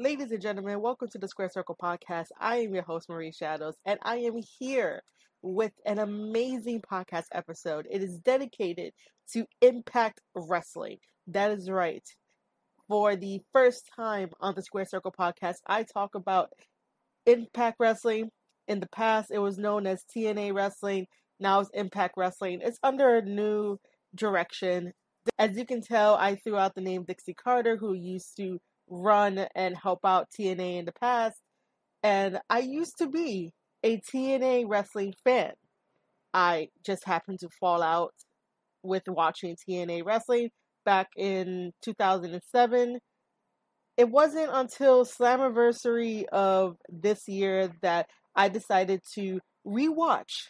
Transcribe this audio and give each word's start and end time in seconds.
Ladies 0.00 0.30
and 0.30 0.40
gentlemen, 0.40 0.80
welcome 0.80 1.08
to 1.08 1.18
the 1.18 1.28
Square 1.28 1.50
Circle 1.50 1.76
Podcast. 1.78 2.28
I 2.40 2.60
am 2.60 2.72
your 2.72 2.84
host, 2.84 3.10
Marie 3.10 3.32
Shadows, 3.32 3.74
and 3.84 3.98
I 4.02 4.16
am 4.20 4.40
here 4.58 5.02
with 5.42 5.72
an 5.84 5.98
amazing 5.98 6.80
podcast 6.80 7.26
episode. 7.34 7.86
It 7.90 8.02
is 8.02 8.16
dedicated 8.16 8.94
to 9.34 9.44
Impact 9.60 10.22
Wrestling. 10.34 10.96
That 11.26 11.50
is 11.50 11.68
right. 11.68 12.02
For 12.88 13.14
the 13.14 13.42
first 13.52 13.90
time 13.94 14.30
on 14.40 14.54
the 14.54 14.62
Square 14.62 14.86
Circle 14.86 15.12
Podcast, 15.12 15.56
I 15.66 15.82
talk 15.82 16.14
about 16.14 16.48
Impact 17.26 17.76
Wrestling. 17.78 18.30
In 18.68 18.80
the 18.80 18.88
past, 18.88 19.30
it 19.30 19.40
was 19.40 19.58
known 19.58 19.86
as 19.86 20.06
TNA 20.16 20.54
Wrestling. 20.54 21.08
Now 21.38 21.60
it's 21.60 21.68
Impact 21.74 22.14
Wrestling. 22.16 22.60
It's 22.62 22.78
under 22.82 23.16
a 23.16 23.22
new 23.22 23.76
direction. 24.14 24.94
As 25.38 25.58
you 25.58 25.66
can 25.66 25.82
tell, 25.82 26.14
I 26.14 26.36
threw 26.36 26.56
out 26.56 26.74
the 26.74 26.80
name 26.80 27.04
Dixie 27.04 27.34
Carter, 27.34 27.76
who 27.76 27.92
used 27.92 28.38
to 28.38 28.58
run 28.90 29.46
and 29.54 29.76
help 29.76 30.00
out 30.04 30.28
TNA 30.30 30.80
in 30.80 30.84
the 30.84 30.92
past. 30.92 31.40
And 32.02 32.38
I 32.50 32.58
used 32.60 32.98
to 32.98 33.08
be 33.08 33.52
a 33.82 34.00
TNA 34.00 34.64
wrestling 34.66 35.14
fan. 35.24 35.52
I 36.34 36.68
just 36.84 37.04
happened 37.04 37.40
to 37.40 37.48
fall 37.60 37.82
out 37.82 38.14
with 38.82 39.04
watching 39.08 39.56
TNA 39.56 40.04
wrestling 40.04 40.50
back 40.84 41.08
in 41.16 41.72
2007. 41.82 42.98
It 43.96 44.08
wasn't 44.08 44.50
until 44.52 45.04
Slammiversary 45.04 46.24
of 46.32 46.76
this 46.88 47.28
year 47.28 47.70
that 47.82 48.06
I 48.34 48.48
decided 48.48 49.02
to 49.14 49.40
rewatch 49.66 50.48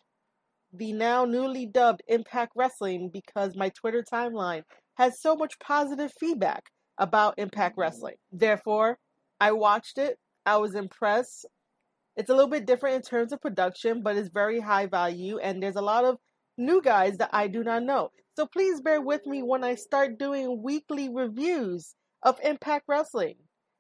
the 0.72 0.92
now 0.92 1.24
newly 1.24 1.66
dubbed 1.66 2.02
Impact 2.06 2.52
Wrestling 2.54 3.10
because 3.12 3.56
my 3.56 3.70
Twitter 3.70 4.04
timeline 4.04 4.62
has 4.94 5.20
so 5.20 5.34
much 5.34 5.58
positive 5.58 6.12
feedback 6.20 6.64
about 7.00 7.34
Impact 7.38 7.76
Wrestling. 7.76 8.14
Therefore, 8.30 8.98
I 9.40 9.52
watched 9.52 9.98
it. 9.98 10.18
I 10.46 10.58
was 10.58 10.74
impressed. 10.76 11.46
It's 12.16 12.30
a 12.30 12.34
little 12.34 12.50
bit 12.50 12.66
different 12.66 12.96
in 12.96 13.02
terms 13.02 13.32
of 13.32 13.40
production, 13.40 14.02
but 14.02 14.16
it's 14.16 14.28
very 14.28 14.60
high 14.60 14.86
value, 14.86 15.38
and 15.38 15.62
there's 15.62 15.76
a 15.76 15.82
lot 15.82 16.04
of 16.04 16.18
new 16.58 16.82
guys 16.82 17.16
that 17.16 17.30
I 17.32 17.48
do 17.48 17.64
not 17.64 17.82
know. 17.82 18.10
So 18.36 18.46
please 18.46 18.80
bear 18.80 19.00
with 19.00 19.26
me 19.26 19.42
when 19.42 19.64
I 19.64 19.74
start 19.74 20.18
doing 20.18 20.62
weekly 20.62 21.08
reviews 21.08 21.94
of 22.22 22.38
Impact 22.44 22.84
Wrestling. 22.86 23.36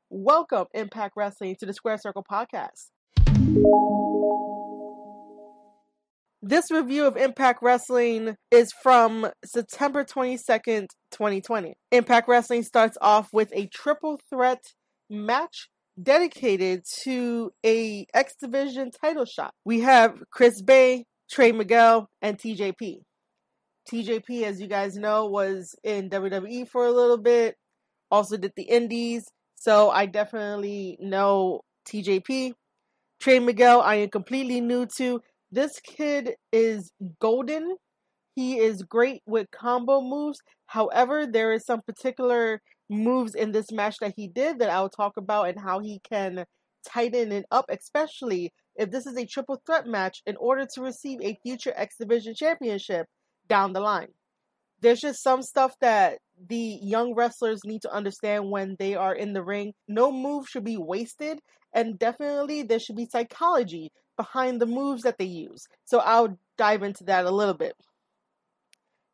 Welcome, 0.08 0.66
Impact 0.74 1.14
Wrestling, 1.16 1.56
to 1.60 1.66
the 1.66 1.74
Square 1.74 1.98
Circle 1.98 2.24
Podcast. 2.30 2.90
This 6.42 6.70
review 6.70 7.04
of 7.04 7.18
Impact 7.18 7.58
Wrestling 7.62 8.34
is 8.50 8.72
from 8.82 9.30
September 9.44 10.04
22nd, 10.04 10.86
2020. 11.10 11.74
Impact 11.92 12.28
Wrestling 12.28 12.62
starts 12.62 12.96
off 13.02 13.28
with 13.30 13.52
a 13.52 13.66
triple 13.66 14.18
threat 14.30 14.62
match 15.10 15.68
dedicated 16.02 16.84
to 17.02 17.50
a 17.64 18.06
X 18.14 18.36
Division 18.40 18.90
title 18.90 19.26
shot. 19.26 19.52
We 19.66 19.80
have 19.80 20.14
Chris 20.30 20.62
Bey, 20.62 21.04
Trey 21.30 21.52
Miguel, 21.52 22.08
and 22.22 22.38
TJP. 22.38 23.02
TJP, 23.92 24.42
as 24.44 24.62
you 24.62 24.66
guys 24.66 24.96
know, 24.96 25.26
was 25.26 25.74
in 25.84 26.08
WWE 26.08 26.66
for 26.66 26.86
a 26.86 26.92
little 26.92 27.18
bit, 27.18 27.54
also 28.10 28.38
did 28.38 28.52
the 28.56 28.62
Indies, 28.62 29.26
so 29.56 29.90
I 29.90 30.06
definitely 30.06 30.96
know 31.00 31.60
TJP. 31.86 32.54
Trey 33.20 33.38
Miguel, 33.40 33.82
I 33.82 33.96
am 33.96 34.08
completely 34.08 34.62
new 34.62 34.86
to. 34.96 35.20
This 35.52 35.80
kid 35.80 36.34
is 36.52 36.92
golden. 37.20 37.76
He 38.36 38.58
is 38.58 38.82
great 38.82 39.22
with 39.26 39.50
combo 39.50 40.00
moves. 40.00 40.38
However, 40.66 41.26
there 41.26 41.52
is 41.52 41.64
some 41.66 41.80
particular 41.82 42.60
moves 42.88 43.34
in 43.34 43.52
this 43.52 43.72
match 43.72 43.96
that 44.00 44.14
he 44.16 44.28
did 44.28 44.60
that 44.60 44.70
I'll 44.70 44.88
talk 44.88 45.16
about 45.16 45.48
and 45.48 45.60
how 45.60 45.80
he 45.80 46.00
can 46.08 46.44
tighten 46.86 47.32
it 47.32 47.44
up, 47.50 47.66
especially 47.68 48.52
if 48.76 48.90
this 48.90 49.06
is 49.06 49.16
a 49.16 49.26
triple 49.26 49.60
threat 49.66 49.86
match 49.86 50.22
in 50.24 50.36
order 50.36 50.66
to 50.74 50.82
receive 50.82 51.20
a 51.20 51.38
future 51.42 51.72
X 51.76 51.96
Division 51.98 52.34
championship 52.34 53.06
down 53.48 53.72
the 53.72 53.80
line. 53.80 54.08
There's 54.80 55.00
just 55.00 55.22
some 55.22 55.42
stuff 55.42 55.74
that 55.80 56.18
the 56.48 56.78
young 56.80 57.14
wrestlers 57.14 57.60
need 57.64 57.82
to 57.82 57.92
understand 57.92 58.50
when 58.50 58.76
they 58.78 58.94
are 58.94 59.14
in 59.14 59.34
the 59.34 59.42
ring. 59.42 59.72
No 59.88 60.10
move 60.10 60.46
should 60.48 60.64
be 60.64 60.78
wasted, 60.78 61.40
and 61.74 61.98
definitely 61.98 62.62
there 62.62 62.78
should 62.78 62.96
be 62.96 63.08
psychology 63.10 63.90
behind 64.20 64.60
the 64.60 64.66
moves 64.66 65.04
that 65.04 65.16
they 65.16 65.24
use. 65.24 65.66
So 65.86 65.98
I'll 65.98 66.38
dive 66.58 66.82
into 66.82 67.04
that 67.04 67.24
a 67.24 67.30
little 67.30 67.54
bit. 67.54 67.74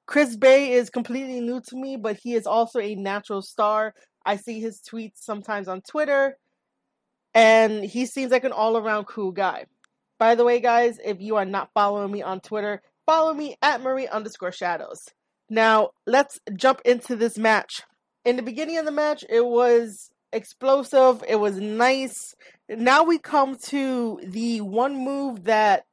Chris 0.05 0.35
Bey 0.35 0.73
is 0.73 0.91
completely 0.91 1.41
new 1.41 1.61
to 1.61 1.77
me, 1.77 1.97
but 1.97 2.17
he 2.17 2.35
is 2.35 2.45
also 2.45 2.81
a 2.81 2.97
natural 2.97 3.41
star. 3.41 3.95
I 4.25 4.35
see 4.35 4.59
his 4.61 4.81
tweets 4.81 5.19
sometimes 5.19 5.69
on 5.69 5.81
Twitter, 5.83 6.37
and 7.35 7.85
he 7.85 8.07
seems 8.07 8.33
like 8.33 8.43
an 8.43 8.51
all 8.51 8.77
around 8.77 9.05
cool 9.05 9.31
guy. 9.31 9.67
By 10.19 10.35
the 10.35 10.45
way, 10.45 10.59
guys, 10.59 10.99
if 11.05 11.21
you 11.21 11.37
are 11.37 11.45
not 11.45 11.71
following 11.73 12.11
me 12.11 12.23
on 12.23 12.41
Twitter, 12.41 12.83
follow 13.05 13.33
me 13.33 13.57
at 13.63 13.83
Marie 13.83 14.09
underscore 14.09 14.51
shadows. 14.51 15.09
Now, 15.49 15.91
let's 16.05 16.41
jump 16.57 16.81
into 16.85 17.15
this 17.15 17.39
match. 17.39 17.83
In 18.25 18.35
the 18.35 18.43
beginning 18.43 18.79
of 18.79 18.87
the 18.87 18.91
match, 18.91 19.25
it 19.29 19.47
was 19.47 20.11
explosive. 20.33 21.23
It 21.29 21.37
was 21.37 21.59
nice. 21.59 22.35
Now 22.69 23.05
we 23.05 23.19
come 23.19 23.57
to 23.67 24.21
the 24.25 24.61
one 24.61 24.97
move 25.05 25.45
that 25.45 25.85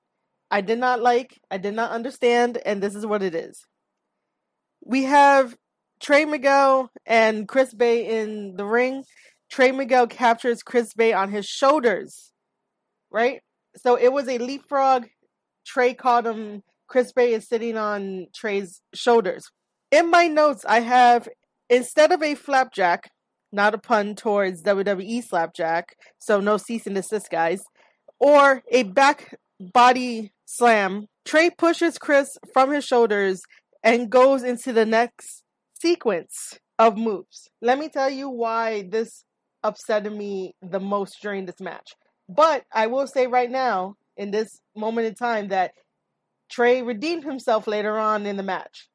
I 0.50 0.62
did 0.62 0.80
not 0.80 1.02
like, 1.02 1.40
I 1.50 1.58
did 1.58 1.74
not 1.74 1.92
understand, 1.92 2.60
and 2.66 2.82
this 2.82 2.96
is 2.96 3.06
what 3.06 3.24
it 3.24 3.36
is. 3.36 3.66
We 4.84 5.04
have 5.04 5.56
Trey 6.00 6.26
Miguel 6.26 6.92
and 7.06 7.48
Chris 7.48 7.74
Bey 7.74 8.22
in 8.22 8.56
the 8.56 8.66
ring. 8.66 9.04
Trey 9.50 9.72
Miguel 9.72 10.08
captures 10.08 10.64
Chris 10.64 10.94
Bey 10.94 11.14
on 11.14 11.32
his 11.32 11.46
shoulders, 11.46 12.32
right? 13.12 13.42
So 13.78 13.96
it 13.96 14.12
was 14.12 14.28
a 14.28 14.38
leapfrog. 14.38 15.06
Trey 15.66 15.94
caught 15.94 16.26
him. 16.26 16.64
Chris 16.88 17.14
Bey 17.14 17.34
is 17.34 17.48
sitting 17.48 17.78
on 17.78 18.28
Trey's 18.36 18.82
shoulders. 18.94 19.50
In 19.92 20.12
my 20.12 20.28
notes, 20.28 20.66
I 20.66 20.82
have 20.82 21.30
instead 21.70 22.12
of 22.12 22.22
a 22.22 22.36
flapjack, 22.36 23.10
not 23.54 23.74
a 23.74 23.78
pun 23.78 24.16
towards 24.16 24.64
WWE 24.64 25.24
Slapjack, 25.24 25.96
so 26.20 26.40
no 26.40 26.58
cease 26.58 26.88
and 26.88 26.96
desist, 26.96 27.30
guys, 27.30 27.64
or 28.20 28.64
a 28.72 28.84
back 28.84 29.36
body 29.60 30.32
slam. 30.46 31.08
Trey 31.26 31.50
pushes 31.50 31.98
Chris 31.98 32.38
from 32.52 32.72
his 32.72 32.84
shoulders 32.84 33.44
and 33.84 34.10
goes 34.10 34.44
into 34.44 34.74
the 34.74 34.86
next 34.86 35.44
sequence 35.80 36.60
of 36.80 36.98
moves. 36.98 37.50
Let 37.62 37.80
me 37.80 37.90
tell 37.90 38.10
you 38.10 38.30
why 38.30 38.88
this 38.90 39.24
upset 39.64 40.12
me 40.12 40.56
the 40.62 40.80
most 40.80 41.22
during 41.22 41.46
this 41.46 41.60
match. 41.60 41.94
But 42.28 42.64
I 42.72 42.88
will 42.88 43.08
say 43.08 43.28
right 43.28 43.50
now, 43.50 43.96
in 44.18 44.32
this 44.32 44.60
moment 44.76 45.08
in 45.08 45.16
time, 45.16 45.50
that 45.50 45.74
Trey 46.50 46.82
redeemed 46.82 47.24
himself 47.24 47.68
later 47.68 47.98
on 47.98 48.26
in 48.26 48.38
the 48.38 48.44
match. 48.44 48.90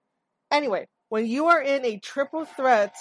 Anyway, 0.51 0.87
when 1.09 1.27
you 1.27 1.47
are 1.47 1.61
in 1.61 1.85
a 1.85 1.99
triple 1.99 2.45
threat 2.45 2.95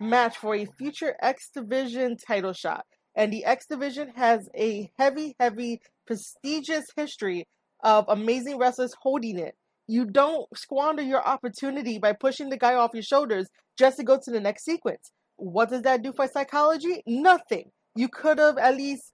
match 0.00 0.36
for 0.38 0.54
a 0.54 0.66
future 0.78 1.16
X 1.20 1.50
Division 1.54 2.16
title 2.16 2.52
shot. 2.52 2.84
And 3.14 3.32
the 3.32 3.44
X 3.44 3.66
Division 3.66 4.10
has 4.16 4.48
a 4.56 4.90
heavy, 4.98 5.34
heavy, 5.40 5.80
prestigious 6.06 6.86
history 6.96 7.46
of 7.82 8.04
amazing 8.08 8.58
wrestlers 8.58 8.94
holding 9.00 9.38
it. 9.38 9.54
You 9.86 10.04
don't 10.04 10.46
squander 10.56 11.02
your 11.02 11.26
opportunity 11.26 11.98
by 11.98 12.12
pushing 12.12 12.50
the 12.50 12.58
guy 12.58 12.74
off 12.74 12.90
your 12.94 13.02
shoulders 13.02 13.48
just 13.78 13.96
to 13.98 14.04
go 14.04 14.18
to 14.22 14.30
the 14.30 14.40
next 14.40 14.64
sequence. 14.64 15.10
What 15.36 15.70
does 15.70 15.82
that 15.82 16.02
do 16.02 16.12
for 16.14 16.26
psychology? 16.26 17.02
Nothing. 17.06 17.70
You 17.94 18.08
could 18.08 18.38
have 18.38 18.58
at 18.58 18.76
least 18.76 19.12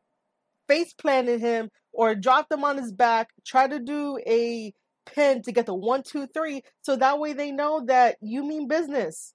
face 0.68 0.92
planted 0.94 1.40
him 1.40 1.68
or 1.92 2.14
dropped 2.14 2.52
him 2.52 2.64
on 2.64 2.78
his 2.78 2.92
back, 2.92 3.28
try 3.46 3.68
to 3.68 3.78
do 3.78 4.18
a 4.26 4.72
pin 5.06 5.42
to 5.42 5.52
get 5.52 5.66
the 5.66 5.74
one, 5.74 6.02
two, 6.02 6.26
three, 6.34 6.62
so 6.82 6.96
that 6.96 7.18
way 7.18 7.34
they 7.34 7.52
know 7.52 7.84
that 7.86 8.16
you 8.20 8.42
mean 8.42 8.66
business. 8.66 9.33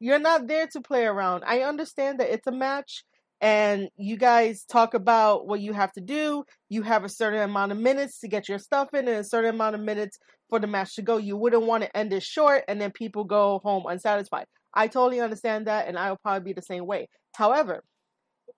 You're 0.00 0.20
not 0.20 0.46
there 0.46 0.66
to 0.68 0.80
play 0.80 1.04
around. 1.04 1.42
I 1.44 1.62
understand 1.62 2.20
that 2.20 2.32
it's 2.32 2.46
a 2.46 2.52
match 2.52 3.04
and 3.40 3.88
you 3.96 4.16
guys 4.16 4.64
talk 4.64 4.94
about 4.94 5.46
what 5.46 5.60
you 5.60 5.72
have 5.72 5.92
to 5.92 6.00
do. 6.00 6.44
You 6.68 6.82
have 6.82 7.04
a 7.04 7.08
certain 7.08 7.40
amount 7.40 7.72
of 7.72 7.78
minutes 7.78 8.20
to 8.20 8.28
get 8.28 8.48
your 8.48 8.58
stuff 8.58 8.94
in 8.94 9.08
and 9.08 9.18
a 9.18 9.24
certain 9.24 9.54
amount 9.54 9.74
of 9.74 9.80
minutes 9.80 10.18
for 10.48 10.60
the 10.60 10.66
match 10.66 10.94
to 10.96 11.02
go. 11.02 11.16
You 11.16 11.36
wouldn't 11.36 11.64
want 11.64 11.82
to 11.82 11.96
end 11.96 12.12
it 12.12 12.22
short 12.22 12.64
and 12.68 12.80
then 12.80 12.92
people 12.92 13.24
go 13.24 13.60
home 13.64 13.84
unsatisfied. 13.86 14.46
I 14.72 14.86
totally 14.86 15.20
understand 15.20 15.66
that 15.66 15.88
and 15.88 15.98
I 15.98 16.10
will 16.10 16.18
probably 16.18 16.44
be 16.44 16.52
the 16.52 16.62
same 16.62 16.86
way. 16.86 17.08
However, 17.34 17.82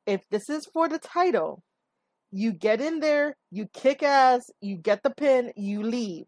if 0.06 0.22
this 0.30 0.50
is 0.50 0.66
for 0.66 0.88
the 0.88 0.98
title, 0.98 1.62
you 2.30 2.52
get 2.52 2.80
in 2.80 3.00
there, 3.00 3.34
you 3.50 3.66
kick 3.72 4.02
ass, 4.02 4.50
you 4.60 4.76
get 4.76 5.02
the 5.02 5.10
pin, 5.10 5.52
you 5.56 5.82
leave. 5.82 6.26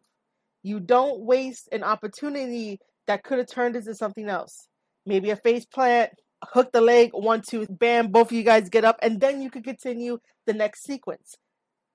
You 0.62 0.80
don't 0.80 1.20
waste 1.20 1.68
an 1.70 1.82
opportunity 1.82 2.80
that 3.06 3.24
could 3.24 3.38
have 3.38 3.48
turned 3.48 3.76
into 3.76 3.94
something 3.94 4.28
else 4.28 4.68
maybe 5.06 5.30
a 5.30 5.36
face 5.36 5.64
plant, 5.64 6.10
hook 6.44 6.72
the 6.72 6.80
leg, 6.80 7.10
one, 7.12 7.42
two, 7.42 7.66
bam, 7.68 8.08
both 8.08 8.28
of 8.28 8.36
you 8.36 8.42
guys 8.42 8.68
get 8.68 8.84
up, 8.84 8.98
and 9.02 9.20
then 9.20 9.40
you 9.40 9.50
can 9.50 9.62
continue 9.62 10.18
the 10.46 10.52
next 10.52 10.84
sequence. 10.84 11.36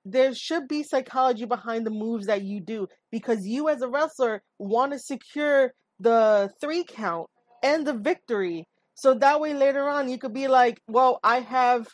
There 0.06 0.33
should 0.33 0.68
be 0.68 0.83
psychology 0.83 1.45
behind 1.45 1.86
the 1.86 1.92
moves 1.92 2.27
that 2.27 2.44
you 2.44 2.62
do 2.62 2.88
because 3.12 3.45
you, 3.45 3.68
as 3.68 3.81
a 3.81 3.89
wrestler, 3.89 4.42
want 4.57 4.94
to 4.94 5.00
secure 5.00 5.74
the 6.00 6.50
three 6.62 6.86
count 6.86 7.30
and 7.62 7.86
the 7.86 7.94
victory. 7.94 8.68
So 8.95 9.13
that 9.15 9.42
way 9.42 9.53
later 9.53 9.88
on, 9.89 10.10
you 10.10 10.18
could 10.18 10.33
be 10.33 10.48
like, 10.48 10.81
well, 10.88 11.19
I 11.24 11.42
have 11.42 11.88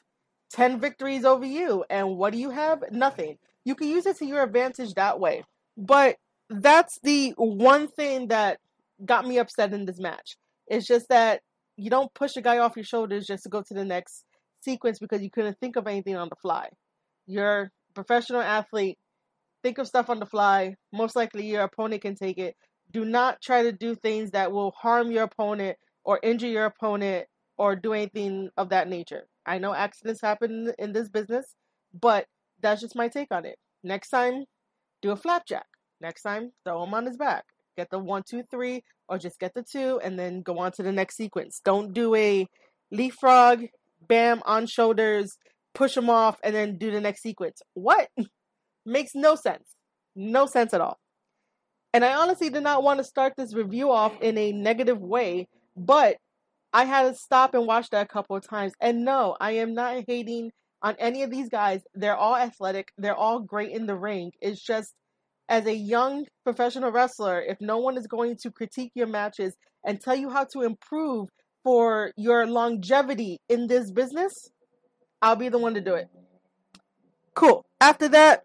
10 0.52 0.80
victories 0.80 1.26
over 1.26 1.46
you. 1.46 1.84
And 1.90 2.16
what 2.18 2.34
do 2.34 2.40
you 2.40 2.52
have? 2.52 2.84
Nothing. 2.92 3.38
You 3.66 3.76
can 3.76 3.88
use 3.88 4.06
it 4.06 4.18
to 4.18 4.26
your 4.26 4.44
advantage 4.44 4.94
that 4.94 5.20
way. 5.20 5.44
But 5.76 6.18
that's 6.50 7.00
the 7.02 7.34
one 7.38 7.88
thing 7.88 8.28
that 8.28 8.60
got 9.04 9.26
me 9.26 9.40
upset 9.40 9.74
in 9.74 9.86
this 9.86 10.00
match. 10.00 10.38
It's 10.74 10.88
just 10.88 11.10
that 11.10 11.42
you 11.78 11.92
don't 11.92 12.12
push 12.16 12.36
a 12.36 12.42
guy 12.42 12.58
off 12.58 12.76
your 12.76 12.84
shoulders 12.84 13.28
just 13.28 13.44
to 13.44 13.50
go 13.50 13.62
to 13.62 13.74
the 13.76 13.86
next 13.86 14.26
sequence 14.62 14.98
because 14.98 15.22
you 15.22 15.30
couldn't 15.30 15.60
think 15.60 15.76
of 15.76 15.86
anything 15.86 16.16
on 16.16 16.30
the 16.30 16.36
fly. 16.36 16.70
You're 17.28 17.62
a 17.62 17.94
professional 17.94 18.42
athlete. 18.42 18.98
Think 19.62 19.78
of 19.78 19.86
stuff 19.86 20.10
on 20.10 20.20
the 20.20 20.26
fly. 20.26 20.76
Most 20.92 21.16
likely 21.16 21.46
your 21.46 21.62
opponent 21.62 22.02
can 22.02 22.16
take 22.16 22.40
it. 22.40 22.56
Do 22.92 23.06
not 23.06 23.40
try 23.40 23.62
to 23.62 23.72
do 23.72 23.94
things 23.94 24.32
that 24.32 24.52
will 24.52 24.72
harm 24.72 25.12
your 25.12 25.26
opponent 25.26 25.78
or 26.04 26.20
injure 26.24 26.48
your 26.48 26.66
opponent 26.66 27.28
or 27.56 27.76
do 27.76 27.94
anything 27.94 28.50
of 28.58 28.70
that 28.70 28.90
nature. 28.90 29.28
I 29.46 29.60
know 29.60 29.76
accidents 29.76 30.22
happen 30.22 30.74
in 30.80 30.92
this 30.92 31.08
business, 31.08 31.54
but 31.94 32.26
that's 32.64 32.82
just 32.82 32.96
my 32.96 33.10
take 33.10 33.32
on 33.32 33.46
it. 33.46 33.60
Next 33.84 34.10
time, 34.10 34.46
do 35.04 35.12
a 35.12 35.16
flapjack. 35.16 35.68
Next 36.02 36.24
time, 36.24 36.52
throw 36.66 36.84
him 36.84 36.96
on 36.96 37.06
his 37.06 37.18
back. 37.18 37.46
Get 37.76 37.90
the 37.90 38.00
one, 38.00 38.24
two, 38.28 38.44
three, 38.50 38.84
or 39.08 39.18
just 39.18 39.40
get 39.40 39.54
the 39.54 39.64
two 39.64 40.00
and 40.04 40.18
then 40.18 40.42
go 40.42 40.60
on 40.60 40.72
to 40.74 40.84
the 40.84 40.92
next 40.92 41.18
sequence. 41.18 41.62
Don't 41.64 41.94
do 41.94 42.16
a 42.16 42.48
leapfrog, 42.92 43.66
bam, 44.08 44.42
on 44.46 44.68
shoulders, 44.68 45.38
push 45.74 45.96
them 45.96 46.10
off, 46.10 46.38
and 46.44 46.56
then 46.56 46.78
do 46.78 46.92
the 46.92 47.02
next 47.02 47.22
sequence. 47.22 47.62
What? 47.74 48.10
Makes 48.86 49.16
no 49.16 49.36
sense. 49.36 49.76
No 50.16 50.46
sense 50.46 50.74
at 50.74 50.82
all. 50.82 51.00
And 51.94 52.04
I 52.04 52.14
honestly 52.16 52.50
did 52.50 52.64
not 52.64 52.84
want 52.84 52.98
to 52.98 53.04
start 53.04 53.34
this 53.38 53.54
review 53.54 53.92
off 53.92 54.20
in 54.22 54.38
a 54.38 54.52
negative 54.52 55.00
way, 55.00 55.48
but 55.78 56.18
I 56.74 56.86
had 56.86 57.04
to 57.04 57.16
stop 57.16 57.54
and 57.54 57.68
watch 57.68 57.90
that 57.92 58.06
a 58.06 58.08
couple 58.08 58.36
of 58.36 58.48
times. 58.48 58.74
And 58.82 59.06
no, 59.06 59.38
I 59.40 59.52
am 59.54 59.76
not 59.76 60.04
hating 60.08 60.52
on 60.82 60.96
any 60.98 61.22
of 61.22 61.30
these 61.30 61.50
guys. 61.50 61.82
They're 61.94 62.18
all 62.18 62.36
athletic, 62.36 62.90
they're 62.98 63.16
all 63.16 63.40
great 63.40 63.72
in 63.72 63.86
the 63.86 63.96
ring. 63.96 64.32
It's 64.42 64.62
just 64.62 64.94
as 65.50 65.66
a 65.66 65.76
young 65.76 66.26
professional 66.44 66.92
wrestler, 66.92 67.42
if 67.42 67.58
no 67.60 67.78
one 67.78 67.98
is 67.98 68.08
going 68.08 68.38
to 68.42 68.52
critique 68.52 68.92
your 68.96 69.08
matches 69.08 69.56
and 69.86 70.00
tell 70.00 70.16
you 70.16 70.30
how 70.30 70.46
to 70.54 70.62
improve 70.62 71.30
for 71.64 72.12
your 72.18 72.46
longevity 72.46 73.40
in 73.50 73.68
this 73.68 73.92
business, 73.92 74.32
I'll 75.22 75.36
be 75.36 75.50
the 75.50 75.58
one 75.58 75.74
to 75.74 75.82
do 75.82 75.96
it. 75.96 76.08
Cool. 77.34 77.66
After 77.80 78.08
that, 78.10 78.44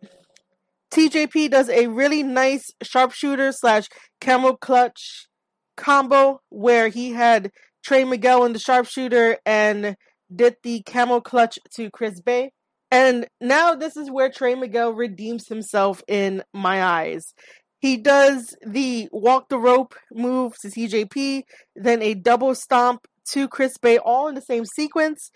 TJP 0.91 1.51
does 1.51 1.69
a 1.69 1.89
really 1.89 2.23
nice 2.23 2.65
sharpshooter 2.83 3.53
slash 3.53 3.89
camel 4.21 4.57
clutch 4.57 5.29
combo 5.77 6.41
where 6.49 6.89
he 6.89 7.13
had 7.13 7.51
Trey 7.85 8.05
Miguel 8.05 8.45
in 8.45 8.53
the 8.53 8.59
sharpshooter 8.59 9.39
and 9.45 9.97
did 10.35 10.57
the 10.63 10.83
camel 10.83 11.21
clutch 11.21 11.59
to 11.75 11.91
Chris 11.91 12.21
Bey. 12.21 12.53
And 12.91 13.27
now 13.41 13.75
this 13.75 13.97
is 13.97 14.11
where 14.11 14.31
Trey 14.31 14.55
Miguel 14.55 14.93
redeems 14.93 15.49
himself 15.49 16.03
in 16.09 16.43
my 16.55 16.83
eyes. 16.83 17.35
He 17.81 17.97
does 17.97 18.57
the 18.67 19.09
walk 19.13 19.49
the 19.49 19.59
rope 19.59 19.95
move 20.13 20.55
to 20.63 20.69
TJP, 20.69 21.43
then 21.77 22.03
a 22.03 22.15
double 22.15 22.55
stomp 22.55 23.07
to 23.31 23.47
Chris 23.47 23.77
Bey, 23.79 23.99
all 23.99 24.29
in 24.29 24.35
the 24.35 24.41
same 24.41 24.65
sequence. 24.65 25.31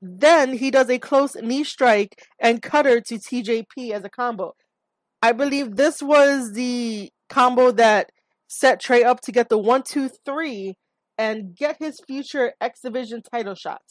Then 0.00 0.52
he 0.52 0.70
does 0.70 0.90
a 0.90 0.98
close 0.98 1.34
knee 1.34 1.64
strike 1.64 2.22
and 2.38 2.62
cutter 2.62 3.00
to 3.00 3.14
TJP 3.16 3.90
as 3.90 4.04
a 4.04 4.10
combo. 4.10 4.54
I 5.22 5.32
believe 5.32 5.74
this 5.74 6.00
was 6.00 6.52
the 6.52 7.10
combo 7.28 7.72
that 7.72 8.10
set 8.46 8.80
Trey 8.80 9.02
up 9.02 9.20
to 9.22 9.32
get 9.32 9.48
the 9.48 9.58
one, 9.58 9.82
two, 9.82 10.08
three 10.24 10.74
and 11.16 11.56
get 11.56 11.78
his 11.80 12.00
future 12.06 12.52
X 12.60 12.80
Division 12.82 13.22
title 13.22 13.56
shot 13.56 13.82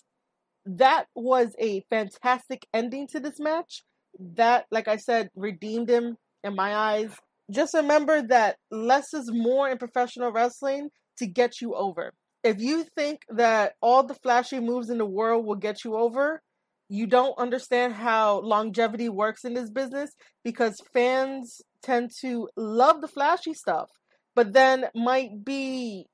that 0.68 1.06
was 1.16 1.56
a 1.60 1.82
fantastic 1.90 2.68
ending 2.74 3.08
to 3.08 3.20
this 3.20 3.40
match. 3.40 3.84
That, 4.20 4.66
like 4.72 4.88
I 4.88 4.98
said, 4.98 5.30
redeemed 5.36 5.90
him 5.90 6.18
in 6.44 6.56
my 6.56 6.76
eyes. 6.76 7.16
Just 7.50 7.74
remember 7.74 8.22
that 8.24 8.58
less 8.70 9.14
is 9.14 9.32
more 9.32 9.70
in 9.70 9.78
professional 9.78 10.32
wrestling 10.32 10.90
to 11.20 11.26
get 11.26 11.62
you 11.62 11.74
over. 11.76 12.14
If 12.44 12.60
you 12.60 12.86
think 12.96 13.22
that 13.30 13.74
all 13.82 14.04
the 14.04 14.14
flashy 14.16 14.60
moves 14.60 14.90
in 14.90 14.98
the 14.98 15.06
world 15.06 15.46
will 15.46 15.56
get 15.56 15.84
you 15.84 15.96
over, 15.96 16.42
you 16.90 17.08
don't 17.08 17.38
understand 17.38 17.94
how 17.94 18.42
longevity 18.42 19.10
works 19.10 19.44
in 19.44 19.54
this 19.54 19.70
business 19.70 20.12
because 20.44 20.82
fans 20.94 21.62
tend 21.84 22.12
to 22.22 22.50
love 22.56 23.02
the 23.02 23.08
flashy 23.08 23.54
stuff, 23.54 23.90
but 24.36 24.54
then 24.54 24.86
might 24.96 25.44
be 25.44 26.08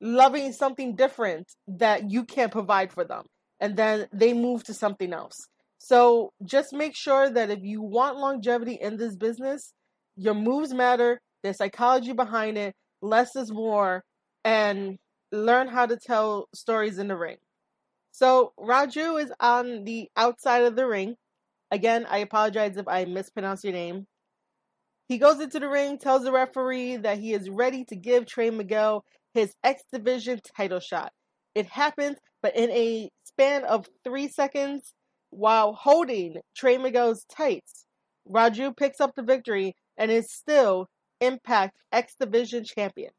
loving 0.00 0.52
something 0.52 0.96
different 0.96 1.46
that 1.66 2.10
you 2.10 2.24
can't 2.24 2.52
provide 2.52 2.92
for 2.92 3.04
them 3.04 3.24
and 3.60 3.76
then 3.76 4.06
they 4.12 4.32
move 4.32 4.64
to 4.64 4.74
something 4.74 5.12
else. 5.12 5.36
So 5.78 6.32
just 6.44 6.72
make 6.72 6.96
sure 6.96 7.30
that 7.30 7.50
if 7.50 7.60
you 7.62 7.82
want 7.82 8.18
longevity 8.18 8.78
in 8.80 8.96
this 8.96 9.16
business, 9.16 9.72
your 10.16 10.34
moves 10.34 10.74
matter, 10.74 11.20
there's 11.42 11.56
psychology 11.56 12.12
behind 12.12 12.58
it, 12.58 12.74
less 13.00 13.34
is 13.36 13.50
more, 13.50 14.02
and 14.44 14.98
learn 15.32 15.68
how 15.68 15.86
to 15.86 15.96
tell 15.96 16.48
stories 16.54 16.98
in 16.98 17.08
the 17.08 17.16
ring. 17.16 17.36
So 18.12 18.52
Raju 18.58 19.22
is 19.22 19.32
on 19.40 19.84
the 19.84 20.08
outside 20.16 20.64
of 20.64 20.76
the 20.76 20.86
ring. 20.86 21.16
Again, 21.70 22.06
I 22.10 22.18
apologize 22.18 22.76
if 22.76 22.88
I 22.88 23.04
mispronounce 23.04 23.64
your 23.64 23.72
name. 23.72 24.06
He 25.08 25.18
goes 25.18 25.40
into 25.40 25.58
the 25.58 25.68
ring, 25.68 25.98
tells 25.98 26.24
the 26.24 26.32
referee 26.32 26.96
that 26.98 27.18
he 27.18 27.32
is 27.32 27.48
ready 27.48 27.84
to 27.86 27.96
give 27.96 28.26
Trey 28.26 28.50
Miguel 28.50 29.04
his 29.34 29.54
X 29.64 29.82
Division 29.92 30.40
title 30.56 30.80
shot. 30.80 31.12
It 31.54 31.66
happens, 31.66 32.16
but 32.42 32.56
in 32.56 32.70
a 32.70 33.10
span 33.30 33.64
of 33.64 33.86
three 34.04 34.28
seconds, 34.28 34.94
while 35.30 35.72
holding 35.72 36.36
Trey 36.56 36.78
Miguel's 36.78 37.24
tights, 37.24 37.86
Raju 38.28 38.76
picks 38.76 39.00
up 39.00 39.14
the 39.14 39.22
victory 39.22 39.74
and 39.96 40.10
is 40.10 40.32
still 40.32 40.88
Impact 41.20 41.76
X 41.92 42.14
Division 42.18 42.64
champion. 42.64 43.10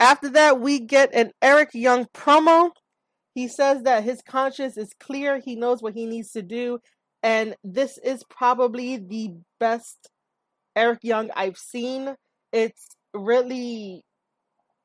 After 0.00 0.28
that, 0.30 0.60
we 0.60 0.80
get 0.80 1.14
an 1.14 1.32
Eric 1.40 1.70
Young 1.72 2.06
promo. 2.14 2.70
He 3.34 3.48
says 3.48 3.82
that 3.82 4.04
his 4.04 4.22
conscience 4.22 4.76
is 4.76 4.92
clear, 5.00 5.38
he 5.38 5.56
knows 5.56 5.82
what 5.82 5.94
he 5.94 6.06
needs 6.06 6.32
to 6.32 6.42
do, 6.42 6.78
and 7.22 7.56
this 7.64 7.98
is 7.98 8.22
probably 8.28 8.96
the 8.96 9.34
best 9.58 10.10
Eric 10.76 11.00
Young 11.02 11.30
I've 11.34 11.56
seen. 11.56 12.14
It's 12.52 12.88
really 13.12 14.04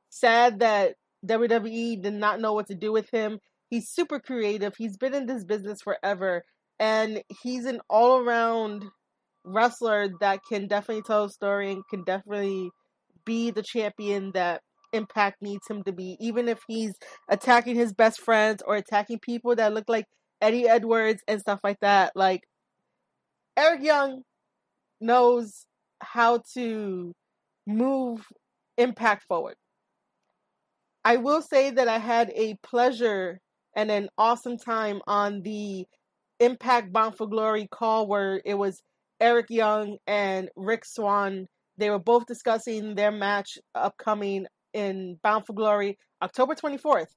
sad 0.09 0.59
that 0.59 0.95
WWE 1.25 2.01
did 2.01 2.13
not 2.13 2.39
know 2.39 2.53
what 2.53 2.67
to 2.67 2.75
do 2.75 2.91
with 2.91 3.09
him. 3.11 3.39
He's 3.69 3.89
super 3.89 4.19
creative. 4.19 4.75
He's 4.77 4.97
been 4.97 5.13
in 5.13 5.25
this 5.27 5.43
business 5.43 5.81
forever, 5.81 6.43
and 6.79 7.21
he's 7.43 7.65
an 7.65 7.81
all 7.89 8.17
around 8.17 8.85
wrestler 9.43 10.09
that 10.19 10.39
can 10.49 10.67
definitely 10.67 11.03
tell 11.03 11.25
a 11.25 11.29
story 11.29 11.71
and 11.71 11.83
can 11.89 12.03
definitely 12.03 12.71
be 13.25 13.51
the 13.51 13.63
champion 13.63 14.31
that 14.33 14.61
Impact 14.91 15.37
needs 15.41 15.67
him 15.69 15.83
to 15.83 15.91
be, 15.91 16.17
even 16.19 16.47
if 16.47 16.61
he's 16.67 16.93
attacking 17.29 17.75
his 17.75 17.93
best 17.93 18.19
friends 18.19 18.63
or 18.65 18.75
attacking 18.75 19.19
people 19.19 19.55
that 19.55 19.73
look 19.73 19.87
like 19.87 20.05
Eddie 20.41 20.67
Edwards 20.67 21.21
and 21.27 21.39
stuff 21.39 21.59
like 21.63 21.79
that. 21.81 22.13
Like, 22.15 22.41
Eric 23.55 23.83
Young 23.83 24.23
knows 24.99 25.65
how 26.01 26.41
to 26.55 27.13
move 27.67 28.25
Impact 28.77 29.25
forward. 29.27 29.55
I 31.03 31.17
will 31.17 31.41
say 31.41 31.69
that 31.69 31.87
I 31.87 31.97
had 31.97 32.31
a 32.35 32.55
pleasure 32.63 33.39
and 33.75 33.91
an 33.91 34.09
awesome 34.17 34.57
time 34.57 35.01
on 35.07 35.41
the 35.41 35.85
Impact 36.39 36.91
Bound 36.93 37.15
for 37.17 37.27
Glory 37.27 37.67
call 37.69 38.07
where 38.07 38.41
it 38.45 38.55
was 38.55 38.81
Eric 39.19 39.47
Young 39.49 39.97
and 40.07 40.49
Rich 40.55 40.85
Swann. 40.85 41.47
They 41.77 41.89
were 41.89 41.99
both 41.99 42.25
discussing 42.25 42.95
their 42.95 43.11
match 43.11 43.57
upcoming 43.75 44.45
in 44.73 45.17
Bound 45.23 45.45
for 45.45 45.53
Glory 45.53 45.97
October 46.21 46.55
24th. 46.55 47.07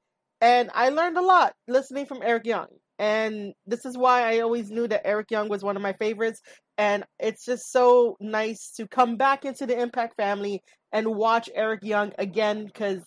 And 0.41 0.71
I 0.75 0.89
learned 0.89 1.17
a 1.17 1.23
lot 1.23 1.55
listening 1.69 2.07
from 2.07 2.21
Eric 2.23 2.47
Young. 2.47 2.67
And 2.99 3.53
this 3.67 3.85
is 3.85 3.97
why 3.97 4.23
I 4.23 4.41
always 4.41 4.71
knew 4.71 4.87
that 4.89 5.07
Eric 5.07 5.31
Young 5.31 5.49
was 5.49 5.63
one 5.63 5.77
of 5.77 5.83
my 5.83 5.93
favorites. 5.95 6.41
And 6.79 7.05
it's 7.19 7.45
just 7.45 7.71
so 7.71 8.17
nice 8.21 8.73
to 8.77 8.89
come 8.89 9.17
back 9.17 9.45
into 9.45 9.67
the 9.67 9.81
Impact 9.81 10.17
family 10.17 10.63
and 10.91 11.15
watch 11.15 11.49
Eric 11.55 11.81
Young 11.83 12.13
again 12.19 12.67
because 12.67 13.03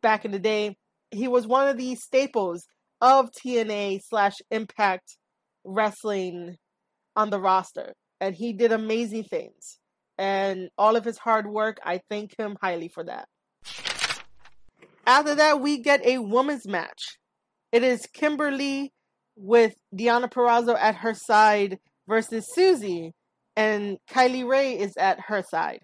back 0.00 0.24
in 0.24 0.30
the 0.30 0.38
day, 0.38 0.76
he 1.12 1.28
was 1.28 1.46
one 1.46 1.68
of 1.68 1.76
the 1.76 1.94
staples 1.94 2.66
of 3.00 3.30
TNA 3.30 4.00
slash 4.02 4.34
Impact 4.50 5.16
Wrestling 5.64 6.56
on 7.14 7.30
the 7.30 7.40
roster. 7.40 7.94
And 8.20 8.34
he 8.34 8.52
did 8.52 8.72
amazing 8.72 9.24
things. 9.24 9.78
And 10.18 10.68
all 10.78 10.96
of 10.96 11.04
his 11.04 11.18
hard 11.18 11.46
work, 11.46 11.78
I 11.84 12.00
thank 12.08 12.38
him 12.38 12.56
highly 12.60 12.88
for 12.88 13.04
that. 13.04 13.26
After 15.06 15.34
that, 15.34 15.60
we 15.60 15.78
get 15.78 16.04
a 16.06 16.18
women's 16.18 16.66
match. 16.66 17.18
It 17.72 17.82
is 17.82 18.06
Kimber 18.12 18.50
Lee 18.50 18.92
with 19.36 19.74
Deonna 19.94 20.30
Purrazzo 20.30 20.76
at 20.78 20.96
her 20.96 21.14
side 21.14 21.78
versus 22.06 22.46
Susie, 22.54 23.12
and 23.56 23.98
Kylie 24.10 24.48
Rae 24.48 24.78
is 24.78 24.96
at 24.96 25.18
her 25.28 25.42
side. 25.42 25.80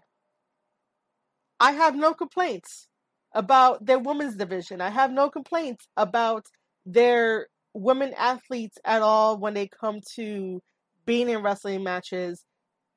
I 1.59 1.73
have 1.73 1.97
no 1.97 2.15
complaints 2.15 2.88
about 3.33 3.85
their 3.85 3.99
women's 3.99 4.37
division. 4.37 4.81
I 4.81 4.91
have 4.91 5.11
no 5.11 5.31
complaints 5.31 5.87
about 5.97 6.47
their 6.87 7.49
women 7.75 8.15
athletes 8.17 8.79
at 8.85 9.03
all 9.03 9.39
when 9.39 9.55
they 9.55 9.69
come 9.69 10.01
to 10.17 10.61
being 11.05 11.29
in 11.29 11.43
wrestling 11.43 11.83
matches. 11.83 12.45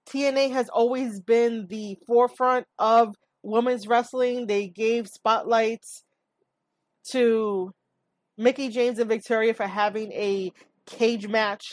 TNA 0.10 0.52
has 0.52 0.70
always 0.70 1.22
been 1.22 1.68
the 1.70 1.98
forefront 2.08 2.66
of 2.80 3.16
women's 3.44 3.88
wrestling. 3.88 4.48
They 4.48 4.68
gave 4.68 5.08
spotlights 5.08 6.04
to 7.12 7.72
Mickie 8.38 8.70
James 8.70 9.00
and 9.00 9.10
Victoria 9.10 9.54
for 9.54 9.68
having 9.68 10.12
a 10.14 10.52
cage 10.86 11.28
match 11.28 11.64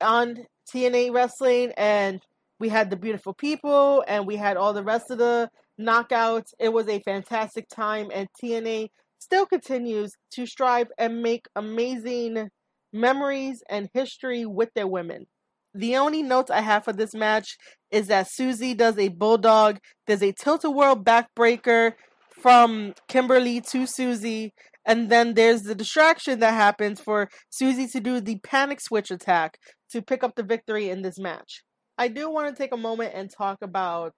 on 0.00 0.36
TNA 0.72 1.12
wrestling 1.12 1.72
and 1.76 2.20
we 2.58 2.68
had 2.68 2.90
the 2.90 2.96
beautiful 2.96 3.34
people 3.34 4.04
and 4.06 4.26
we 4.26 4.36
had 4.36 4.56
all 4.56 4.72
the 4.72 4.82
rest 4.82 5.10
of 5.10 5.18
the 5.18 5.50
knockouts. 5.80 6.54
It 6.58 6.72
was 6.72 6.88
a 6.88 7.00
fantastic 7.00 7.68
time 7.68 8.10
and 8.12 8.28
TNA 8.42 8.88
still 9.18 9.46
continues 9.46 10.12
to 10.32 10.46
strive 10.46 10.88
and 10.98 11.22
make 11.22 11.46
amazing 11.54 12.48
memories 12.92 13.62
and 13.68 13.88
history 13.92 14.46
with 14.46 14.70
their 14.74 14.86
women. 14.86 15.26
The 15.74 15.96
only 15.96 16.22
notes 16.22 16.50
I 16.50 16.60
have 16.60 16.84
for 16.84 16.92
this 16.92 17.14
match 17.14 17.58
is 17.90 18.06
that 18.06 18.30
Susie 18.30 18.74
does 18.74 18.98
a 18.98 19.08
bulldog. 19.08 19.78
There's 20.06 20.22
a 20.22 20.32
tilt 20.32 20.64
a 20.64 20.70
whirl 20.70 20.96
backbreaker 20.96 21.92
from 22.30 22.94
Kimber 23.08 23.40
Lee 23.40 23.60
to 23.72 23.86
Susie. 23.86 24.54
And 24.86 25.10
then 25.10 25.34
there's 25.34 25.62
the 25.62 25.74
distraction 25.74 26.38
that 26.40 26.54
happens 26.54 27.00
for 27.00 27.28
Susie 27.50 27.88
to 27.88 28.00
do 28.00 28.20
the 28.20 28.38
panic 28.38 28.80
switch 28.80 29.10
attack 29.10 29.58
to 29.90 30.00
pick 30.00 30.24
up 30.24 30.36
the 30.36 30.42
victory 30.42 30.88
in 30.88 31.02
this 31.02 31.18
match. 31.18 31.62
I 31.98 32.08
do 32.08 32.30
want 32.30 32.48
to 32.48 32.62
take 32.62 32.72
a 32.72 32.78
moment 32.78 33.12
and 33.14 33.30
talk 33.30 33.58
about 33.62 34.14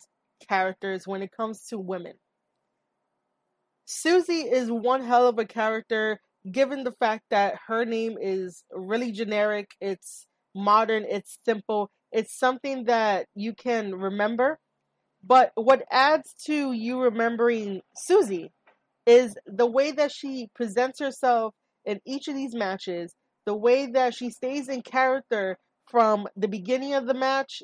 characters 0.47 1.07
when 1.07 1.23
it 1.23 1.31
comes 1.37 1.67
to 1.69 1.79
women. 1.79 2.15
Susie 3.85 4.43
is 4.43 4.71
one 4.71 5.03
hell 5.03 5.29
of 5.29 5.39
a 5.39 5.47
character 5.47 6.21
given 6.51 6.85
the 6.85 6.93
fact 6.93 7.25
that 7.31 7.57
her 7.67 7.85
name 7.85 8.17
is 8.21 8.65
really 8.73 9.13
generic, 9.13 9.71
it's 9.81 10.27
modern, 10.55 11.05
it's 11.09 11.39
simple, 11.45 11.91
it's 12.13 12.39
something 12.39 12.85
that 12.85 13.27
you 13.35 13.55
can 13.55 13.95
remember. 13.95 14.59
But 15.23 15.53
what 15.55 15.85
adds 15.91 16.35
to 16.47 16.73
you 16.73 17.01
remembering 17.01 17.83
Susie 17.97 18.53
is 19.07 19.35
the 19.47 19.67
way 19.67 19.91
that 19.93 20.13
she 20.13 20.49
presents 20.55 21.01
herself 21.01 21.55
in 21.85 22.01
each 22.07 22.29
of 22.29 22.35
these 22.35 22.55
matches, 22.55 23.15
the 23.47 23.57
way 23.57 23.87
that 23.87 24.15
she 24.15 24.31
stays 24.31 24.69
in 24.69 24.83
character 24.83 25.59
from 25.87 26.29
the 26.37 26.49
beginning 26.49 26.95
of 26.95 27.07
the 27.07 27.15
match 27.15 27.63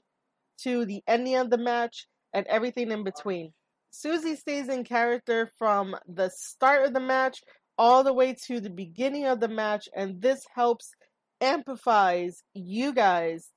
to 0.62 0.84
the 0.84 1.02
ending 1.06 1.36
of 1.36 1.50
the 1.50 1.58
match 1.58 2.06
and 2.34 2.46
everything 2.48 2.90
in 2.90 3.04
between. 3.04 3.52
Susie 3.90 4.34
stays 4.34 4.68
in 4.68 4.84
character 4.84 5.50
from 5.56 5.96
the 6.08 6.28
start 6.28 6.84
of 6.84 6.92
the 6.92 7.00
match 7.00 7.42
all 7.78 8.04
the 8.04 8.12
way 8.12 8.34
to 8.46 8.60
the 8.60 8.70
beginning 8.70 9.24
of 9.24 9.40
the 9.40 9.48
match, 9.48 9.88
and 9.94 10.20
this 10.20 10.44
helps 10.54 10.92
amplifies 11.40 12.42
you 12.52 12.92
guys 12.92 13.50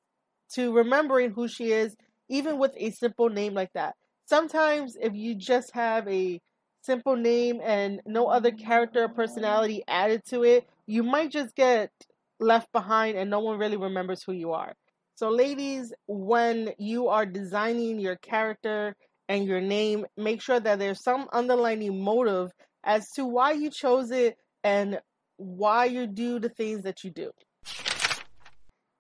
to 0.54 0.72
remembering 0.74 1.32
who 1.32 1.48
she 1.48 1.72
is, 1.72 1.96
even 2.30 2.58
with 2.58 2.72
a 2.78 2.92
simple 2.92 3.30
name 3.30 3.54
like 3.54 3.74
that. 3.74 3.96
Sometimes, 4.26 4.96
if 5.00 5.14
you 5.16 5.36
just 5.36 5.74
have 5.74 6.08
a 6.08 6.40
simple 6.82 7.16
name 7.16 7.60
and 7.64 8.02
no 8.06 8.28
other 8.28 8.52
character 8.52 9.04
or 9.04 9.10
personality 9.10 9.84
added 9.88 10.24
to 10.26 10.44
it, 10.44 10.68
you 10.86 11.04
might 11.04 11.32
just 11.32 11.56
get 11.56 11.92
left 12.40 12.72
behind 12.72 13.18
and 13.18 13.30
no 13.30 13.40
one 13.40 13.58
really 13.58 13.78
remembers 13.78 14.24
who 14.24 14.32
you 14.32 14.54
are. 14.54 14.74
So, 15.18 15.30
ladies, 15.30 15.92
when 16.06 16.74
you 16.78 17.08
are 17.08 17.26
designing 17.26 18.00
your 18.00 18.18
character 18.18 18.96
and 19.28 19.48
your 19.48 19.60
name, 19.60 20.06
make 20.16 20.44
sure 20.44 20.60
that 20.60 20.78
there's 20.78 21.02
some 21.02 21.28
underlying 21.34 22.04
motive 22.04 22.52
as 22.84 23.10
to 23.14 23.26
why 23.26 23.54
you 23.54 23.72
chose 23.72 24.12
it 24.12 24.38
and 24.64 25.00
why 25.38 25.86
you 25.86 26.06
do 26.06 26.38
the 26.38 26.50
things 26.50 26.84
that 26.84 27.04
you 27.04 27.10
do. 27.10 27.32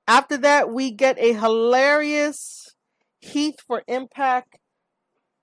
After 0.07 0.37
that, 0.37 0.73
we 0.73 0.89
get 0.89 1.19
a 1.19 1.33
hilarious 1.33 2.73
Heath 3.19 3.59
for 3.67 3.83
Impact 3.87 4.57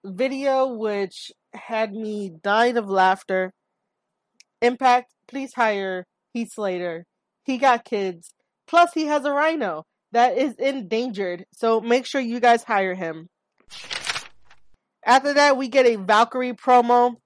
video, 0.05 0.67
which 0.67 1.31
had 1.53 1.93
me 1.93 2.33
dying 2.43 2.77
of 2.77 2.91
laughter. 2.91 3.53
Impact, 4.61 5.15
please 5.29 5.55
hire 5.55 6.05
Heath 6.33 6.53
Slater. 6.53 7.07
He 7.45 7.59
got 7.59 7.85
kids. 7.85 8.35
Plus, 8.67 8.93
he 8.93 9.05
has 9.05 9.25
a 9.25 9.31
rhino 9.31 9.85
that 10.15 10.39
is 10.39 10.55
endangered. 10.55 11.45
So 11.53 11.81
make 11.81 12.07
sure 12.07 12.21
you 12.21 12.41
guys 12.41 12.65
hire 12.65 12.95
him. 12.95 13.29
After 15.05 15.35
that, 15.35 15.57
we 15.57 15.69
get 15.69 15.87
a 15.87 15.97
Valkyrie 15.97 16.55
promo. 16.55 17.17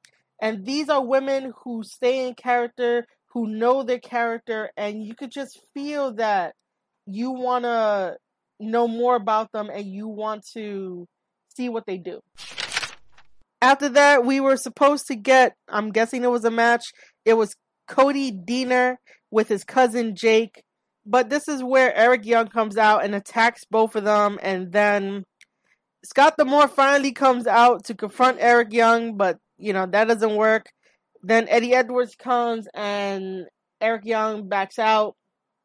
And 0.41 0.65
these 0.65 0.89
are 0.89 1.05
women 1.05 1.53
who 1.63 1.83
stay 1.83 2.27
in 2.27 2.35
character, 2.35 3.07
who 3.33 3.47
know 3.47 3.83
their 3.83 3.99
character, 3.99 4.71
and 4.77 5.05
you 5.05 5.15
could 5.15 5.31
just 5.31 5.61
feel 5.75 6.15
that 6.15 6.55
you 7.07 7.31
want 7.31 7.65
to 7.65 8.17
know 8.61 8.89
more 8.89 9.17
about 9.17 9.53
them 9.53 9.69
and 9.73 9.87
you 9.87 10.09
want 10.09 10.45
to 10.55 11.07
see 11.57 11.69
what 11.69 11.87
they 11.87 11.99
do. 11.99 12.21
After 13.61 13.89
that, 13.91 14.25
we 14.25 14.41
were 14.41 14.57
supposed 14.57 15.09
to 15.09 15.17
get, 15.17 15.57
I'm 15.69 15.91
guessing 15.91 16.23
it 16.23 16.31
was 16.31 16.45
a 16.45 16.51
match. 16.51 16.93
It 17.25 17.35
was 17.35 17.57
Cody 17.89 18.31
Deaner 18.31 18.97
with 19.31 19.49
his 19.49 19.65
cousin 19.65 20.15
Jake. 20.15 20.63
But 21.11 21.31
this 21.31 21.49
is 21.49 21.65
where 21.65 21.97
Eric 21.97 22.27
Young 22.27 22.49
comes 22.49 22.77
out 22.77 23.03
and 23.03 23.15
attacks 23.15 23.65
both 23.65 23.97
of 23.97 24.05
them. 24.05 24.39
And 24.43 24.71
then 24.71 25.25
Scott 26.05 26.35
D'Amore 26.37 26.69
finally 26.69 27.13
comes 27.13 27.47
out 27.47 27.85
to 27.85 27.95
confront 27.95 28.37
Eric 28.41 28.75
Young, 28.75 29.17
but, 29.17 29.39
you 29.57 29.73
know, 29.73 29.87
that 29.87 30.07
doesn't 30.07 30.37
work. 30.37 30.67
Then 31.23 31.49
Eddie 31.49 31.75
Edwards 31.75 32.15
comes 32.15 32.69
and 32.75 33.47
Eric 33.81 34.05
Young 34.05 34.51
backs 34.51 34.79
out. 34.79 35.17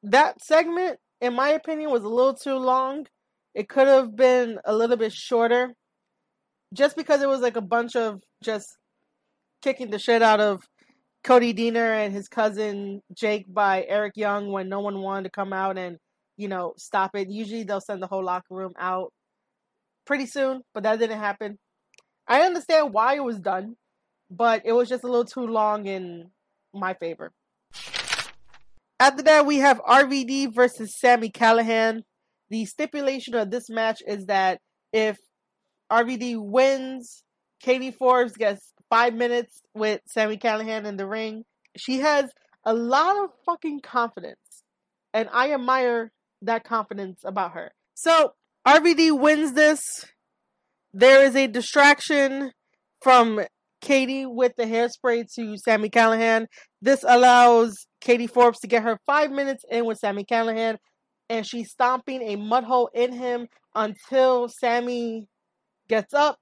That 0.03 0.41
segment, 0.41 0.97
in 1.19 1.33
my 1.33 1.49
opinion, 1.49 1.91
was 1.91 2.03
a 2.03 2.07
little 2.07 2.35
too 2.35 2.55
long. 2.55 3.05
It 3.53 3.67
could 3.67 3.87
have 3.87 4.15
been 4.15 4.59
a 4.63 4.73
little 4.73 4.97
bit 4.97 5.11
shorter 5.11 5.73
just 6.73 6.95
because 6.95 7.21
it 7.21 7.27
was 7.27 7.41
like 7.41 7.57
a 7.57 7.61
bunch 7.61 7.97
of 7.97 8.21
just 8.41 8.77
kicking 9.61 9.89
the 9.89 9.99
shit 9.99 10.21
out 10.21 10.39
of 10.39 10.63
Cody 11.23 11.53
Deaner 11.53 12.05
and 12.05 12.13
his 12.13 12.27
cousin 12.27 13.01
Jake 13.13 13.45
by 13.47 13.85
Eric 13.87 14.17
Young 14.17 14.51
when 14.51 14.69
no 14.69 14.81
one 14.81 14.99
wanted 14.99 15.23
to 15.23 15.29
come 15.29 15.53
out 15.53 15.77
and, 15.77 15.97
you 16.37 16.47
know, 16.47 16.73
stop 16.77 17.15
it. 17.15 17.29
Usually 17.29 17.63
they'll 17.63 17.81
send 17.81 18.01
the 18.01 18.07
whole 18.07 18.23
locker 18.23 18.53
room 18.53 18.73
out 18.77 19.13
pretty 20.05 20.25
soon, 20.25 20.61
but 20.73 20.83
that 20.83 20.99
didn't 20.99 21.19
happen. 21.19 21.57
I 22.27 22.41
understand 22.41 22.93
why 22.93 23.15
it 23.15 23.23
was 23.23 23.39
done, 23.39 23.75
but 24.29 24.63
it 24.65 24.73
was 24.73 24.89
just 24.89 25.03
a 25.03 25.07
little 25.07 25.25
too 25.25 25.47
long 25.47 25.85
in 25.85 26.29
my 26.73 26.93
favor. 26.93 27.31
After 28.99 29.23
that, 29.23 29.45
we 29.45 29.57
have 29.57 29.81
RVD 29.81 30.53
versus 30.53 30.95
Sami 30.95 31.29
Callihan. 31.29 32.03
The 32.49 32.65
stipulation 32.65 33.35
of 33.35 33.49
this 33.49 33.69
match 33.69 34.01
is 34.05 34.27
that 34.27 34.59
if 34.91 35.17
RVD 35.93 36.41
wins. 36.41 37.23
Katie 37.61 37.91
Forbes 37.91 38.33
gets 38.33 38.73
five 38.89 39.13
minutes 39.13 39.61
with 39.73 40.01
Sami 40.07 40.37
Callihan 40.37 40.85
in 40.85 40.97
the 40.97 41.07
ring. 41.07 41.45
She 41.77 41.99
has 41.99 42.31
a 42.65 42.73
lot 42.73 43.23
of 43.23 43.31
fucking 43.45 43.81
confidence, 43.81 44.63
and 45.13 45.29
I 45.31 45.53
admire 45.53 46.11
that 46.41 46.63
confidence 46.63 47.21
about 47.23 47.53
her. 47.53 47.71
So 47.95 48.33
RVD 48.67 49.17
wins 49.19 49.53
this. 49.53 50.05
There 50.93 51.25
is 51.25 51.35
a 51.35 51.47
distraction 51.47 52.51
from 53.01 53.41
Katie 53.81 54.25
with 54.25 54.55
the 54.55 54.63
hairspray 54.63 55.25
to 55.35 55.57
Sami 55.57 55.89
Callihan. 55.89 56.47
This 56.81 57.03
allows 57.07 57.87
Katie 57.99 58.27
Forbes 58.27 58.59
to 58.59 58.67
get 58.67 58.83
her 58.83 58.99
five 59.05 59.31
minutes 59.31 59.65
in 59.69 59.85
with 59.85 59.99
Sami 59.99 60.23
Callihan, 60.23 60.77
and 61.29 61.45
she's 61.45 61.71
stomping 61.71 62.21
a 62.21 62.35
mud 62.35 62.63
hole 62.63 62.89
in 62.93 63.11
him 63.11 63.47
until 63.75 64.47
Sami 64.47 65.27
gets 65.89 66.13
up 66.13 66.37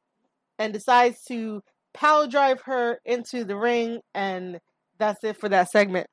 and 0.60 0.74
decides 0.74 1.24
to 1.27 1.62
power 1.93 2.27
drive 2.27 2.62
her 2.62 3.00
into 3.05 3.43
the 3.43 3.55
ring, 3.55 4.01
and 4.13 4.60
that's 4.98 5.24
it 5.24 5.38
for 5.38 5.50
that 5.50 5.69
segment. 5.71 6.07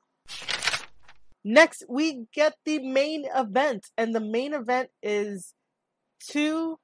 Next, 1.43 1.85
we 1.87 2.25
get 2.33 2.55
the 2.65 2.79
main 2.79 3.25
event, 3.33 3.87
and 3.97 4.13
the 4.13 4.19
main 4.19 4.53
event 4.53 4.89
is 5.01 5.53
two 6.19 6.77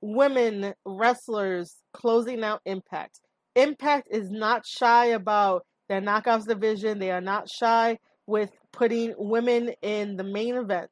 women 0.00 0.74
wrestlers 0.84 1.76
closing 1.92 2.44
out 2.44 2.60
Impact. 2.64 3.20
Impact 3.54 4.08
is 4.10 4.30
not 4.30 4.66
shy 4.66 5.06
about 5.06 5.66
their 5.88 6.00
knockouts 6.00 6.46
division, 6.46 6.98
they 6.98 7.10
are 7.10 7.20
not 7.20 7.48
shy 7.48 7.98
with 8.26 8.50
putting 8.72 9.14
women 9.16 9.70
in 9.82 10.16
the 10.16 10.24
main 10.24 10.56
event. 10.56 10.90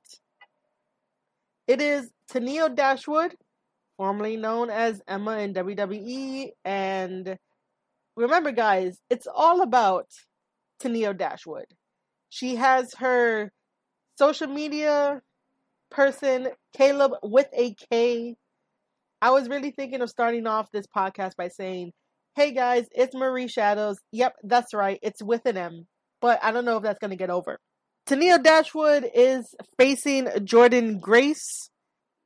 It 1.66 1.81
is 1.81 2.11
Tenille 2.31 2.75
Dashwood 2.75 3.35
formerly 3.97 4.37
known 4.37 4.71
as 4.71 5.01
Emma 5.07 5.39
in 5.39 5.55
WWE. 5.55 6.51
And 6.65 7.39
remember, 8.17 8.53
guys, 8.53 8.99
it's 9.11 9.27
all 9.33 9.63
about 9.63 10.07
Tenille 10.83 11.17
Dashwood. 11.17 11.67
She 12.31 12.57
has 12.57 12.95
her 12.95 13.53
social 14.19 14.49
media 14.49 15.23
person, 15.91 16.49
Caleb 16.77 17.13
with 17.23 17.49
a 17.53 17.75
K. 17.91 18.37
I 19.23 19.31
was 19.31 19.49
really 19.49 19.71
thinking 19.71 20.03
of 20.03 20.11
starting 20.11 20.47
off 20.47 20.71
this 20.73 20.87
podcast 20.87 21.37
by 21.37 21.49
saying, 21.49 21.93
Hey 22.37 22.53
guys, 22.53 22.87
it's 22.93 23.15
Marie 23.15 23.47
Shadows. 23.47 23.99
Yep, 24.11 24.35
that's 24.43 24.75
right. 24.75 24.99
It's 25.03 25.23
with 25.23 25.47
an 25.47 25.57
M. 25.57 25.87
But 26.21 26.41
I 26.43 26.51
don't 26.51 26.65
know 26.65 26.79
if 26.79 26.83
that's 26.83 26.99
going 26.99 27.13
to 27.13 27.17
get 27.17 27.31
over. 27.31 27.61
Tenille 28.09 28.43
Dashwood 28.43 29.09
is 29.15 29.55
facing 29.79 30.25
Jordynne 30.25 31.01
Grace. 31.01 31.71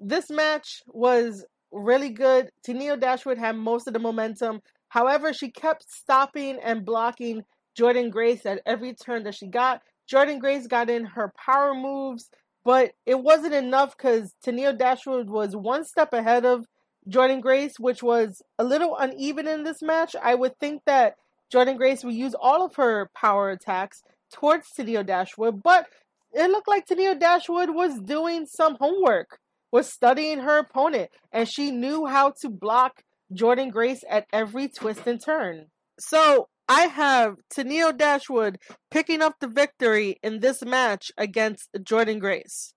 This 0.01 0.31
match 0.31 0.83
was 0.87 1.45
really 1.73 2.11
good. 2.11 2.51
Tenille 2.67 3.01
Dashwood 3.01 3.39
had 3.39 3.57
most 3.57 3.87
of 3.87 3.93
the 3.93 3.99
momentum. 3.99 4.61
However, 4.89 5.33
she 5.33 5.51
kept 5.51 5.91
stopping 5.91 6.59
and 6.63 6.85
blocking 6.85 7.43
Jordynne 7.79 8.11
Grace 8.11 8.47
at 8.47 8.63
every 8.67 8.95
turn 8.95 9.25
that 9.25 9.35
she 9.35 9.47
got. 9.47 9.83
Jordynne 10.11 10.41
Grace 10.41 10.67
got 10.67 10.89
in 10.89 11.05
her 11.05 11.33
power 11.37 11.75
moves, 11.75 12.31
but 12.65 12.93
it 13.07 13.21
wasn't 13.21 13.55
enough 13.55 13.97
because 13.97 14.35
Tenille 14.45 14.77
Dashwood 14.77 15.29
was 15.29 15.55
one 15.55 15.85
step 15.85 16.13
ahead 16.13 16.45
of 16.45 16.67
Jordynne 17.09 17.43
Grace, 17.43 17.79
which 17.79 18.03
was 18.03 18.43
a 18.59 18.65
little 18.65 18.97
uneven 18.97 19.47
in 19.47 19.65
this 19.65 19.83
match. 19.83 20.17
I 20.21 20.35
would 20.35 20.59
think 20.59 20.83
that 20.87 21.17
Jordynne 21.53 21.77
Grace 21.77 22.05
would 22.05 22.15
use 22.15 22.35
all 22.39 22.65
of 22.65 22.77
her 22.77 23.11
power 23.15 23.51
attacks 23.51 24.03
towards 24.33 24.69
Tenille 24.73 25.07
Dashwood, 25.07 25.63
but 25.63 25.87
it 26.33 26.51
looked 26.51 26.69
like 26.69 26.87
Tenille 26.87 27.19
Dashwood 27.19 27.71
was 27.71 27.99
doing 28.01 28.47
some 28.47 28.77
homework, 28.79 29.39
was 29.71 29.93
studying 29.93 30.41
her 30.41 30.59
opponent, 30.59 31.11
and 31.33 31.49
she 31.49 31.71
knew 31.71 32.07
how 32.07 32.33
to 32.41 32.49
block 32.49 33.03
Jordynne 33.33 33.71
Grace 33.71 34.05
at 34.09 34.27
every 34.33 34.69
twist 34.69 35.07
and 35.07 35.23
turn. 35.23 35.67
So 35.99 36.49
I 36.69 36.83
have 36.83 37.37
Tenille 37.55 37.97
Dashwood 37.97 38.59
picking 38.91 39.23
up 39.23 39.35
the 39.41 39.49
victory 39.49 40.19
in 40.23 40.41
this 40.41 40.63
match 40.63 41.11
against 41.17 41.69
Jordynne 41.77 42.21
Grace. 42.21 42.73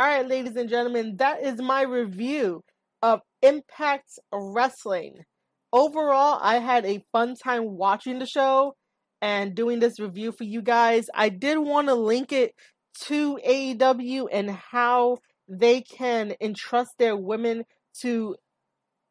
All 0.00 0.08
right, 0.08 0.26
ladies 0.26 0.56
and 0.56 0.68
gentlemen, 0.68 1.16
that 1.18 1.42
is 1.42 1.60
my 1.60 1.82
review 1.82 2.64
of 3.02 3.20
Impact 3.40 4.18
Wrestling. 4.32 5.18
Overall, 5.72 6.38
I 6.42 6.58
had 6.58 6.84
a 6.84 7.04
fun 7.12 7.36
time 7.36 7.76
watching 7.76 8.18
the 8.18 8.26
show 8.26 8.74
and 9.20 9.54
doing 9.54 9.78
this 9.78 10.00
review 10.00 10.32
for 10.32 10.44
you 10.44 10.60
guys. 10.60 11.06
I 11.14 11.28
did 11.28 11.58
want 11.58 11.88
to 11.88 11.94
link 11.94 12.32
it 12.32 12.54
to 13.00 13.38
AEW 13.46 14.28
and 14.30 14.50
how 14.50 15.18
they 15.48 15.80
can 15.80 16.34
entrust 16.40 16.98
their 16.98 17.16
women 17.16 17.64
to 18.00 18.36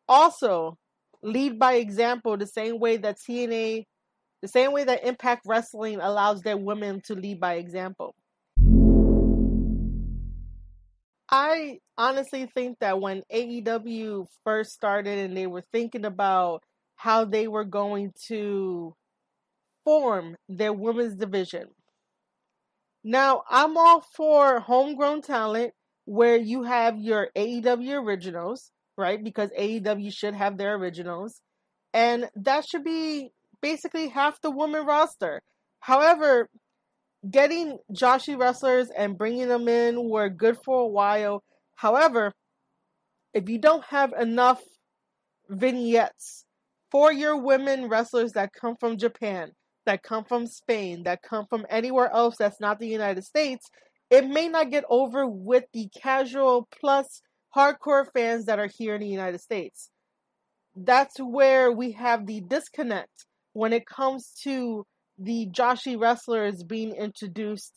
also 0.08 0.78
lead 1.22 1.60
by 1.60 1.74
example 1.76 2.38
the 2.38 2.48
same 2.48 2.80
way 2.80 2.98
that 2.98 3.18
TNA, 3.18 3.86
the 4.42 4.48
same 4.48 4.72
way 4.72 4.84
that 4.84 5.06
Impact 5.06 5.44
Wrestling 5.46 6.00
allows 6.00 6.42
their 6.42 6.58
women 6.58 7.02
to 7.06 7.16
lead 7.16 7.40
by 7.40 7.56
example. 7.56 8.16
I 11.30 11.80
honestly 11.98 12.50
think 12.54 12.80
that 12.80 13.00
when 13.00 13.24
AEW 13.34 14.26
first 14.44 14.74
started 14.74 15.18
and 15.18 15.38
they 15.38 15.48
were 15.48 15.64
thinking 15.72 16.04
about 16.04 16.64
how 16.96 17.24
they 17.24 17.48
were 17.48 17.64
going 17.64 18.12
to 18.28 18.94
form 19.86 20.36
their 20.50 20.74
women's 20.74 21.16
division. 21.16 21.68
Now, 23.04 23.44
I'm 23.50 23.78
all 23.78 24.02
for 24.16 24.60
homegrown 24.60 25.24
talent 25.24 25.74
where 26.06 26.38
you 26.38 26.64
have 26.64 27.00
your 27.00 27.30
AEW 27.36 28.04
originals, 28.04 28.72
right? 28.98 29.24
Because 29.24 29.50
AEW 29.58 30.14
should 30.14 30.36
have 30.36 30.58
their 30.58 30.76
originals. 30.76 31.42
And 31.94 32.30
that 32.36 32.68
should 32.68 32.84
be 32.84 33.32
basically 33.62 34.10
half 34.10 34.42
the 34.42 34.52
woman 34.52 34.86
roster. 34.86 35.42
However, 35.80 36.50
getting 37.30 37.80
Joshi 37.92 38.40
wrestlers 38.40 38.90
and 38.96 39.18
bringing 39.18 39.48
them 39.48 39.68
in 39.68 40.10
were 40.10 40.30
good 40.30 40.58
for 40.64 40.80
a 40.80 40.88
while. 40.88 41.44
However, 41.76 42.34
if 43.34 43.50
you 43.50 43.60
don't 43.60 43.84
have 43.86 44.14
enough 44.20 44.62
vignettes 45.50 46.46
for 46.92 47.12
your 47.12 47.38
women 47.38 47.90
wrestlers 47.90 48.34
that 48.34 48.54
come 48.54 48.76
from 48.80 48.98
Japan, 48.98 49.52
that 49.86 50.04
come 50.04 50.24
from 50.24 50.48
Spain, 50.48 51.04
that 51.04 51.22
come 51.22 51.46
from 51.48 51.66
anywhere 51.70 52.12
else 52.12 52.36
that's 52.38 52.60
not 52.60 52.80
the 52.80 52.88
United 52.88 53.24
States, 53.24 53.70
it 54.10 54.28
may 54.28 54.48
not 54.48 54.72
get 54.72 54.84
over 54.90 55.26
with 55.28 55.66
the 55.74 55.88
casual 56.02 56.68
plus 56.80 57.22
hardcore 57.56 58.06
fans 58.14 58.46
that 58.46 58.60
are 58.60 58.68
here 58.68 58.96
in 58.96 59.02
the 59.02 59.08
United 59.08 59.40
States. 59.40 59.90
That's 60.76 61.20
where 61.20 61.72
we 61.72 61.92
have 61.94 62.26
the 62.26 62.42
disconnect 62.42 63.26
when 63.54 63.74
it 63.74 63.86
comes 63.86 64.34
to 64.44 64.86
the 65.18 65.48
Joshi 65.48 66.00
wrestlers 66.00 66.64
being 66.64 66.96
introduced 66.96 67.74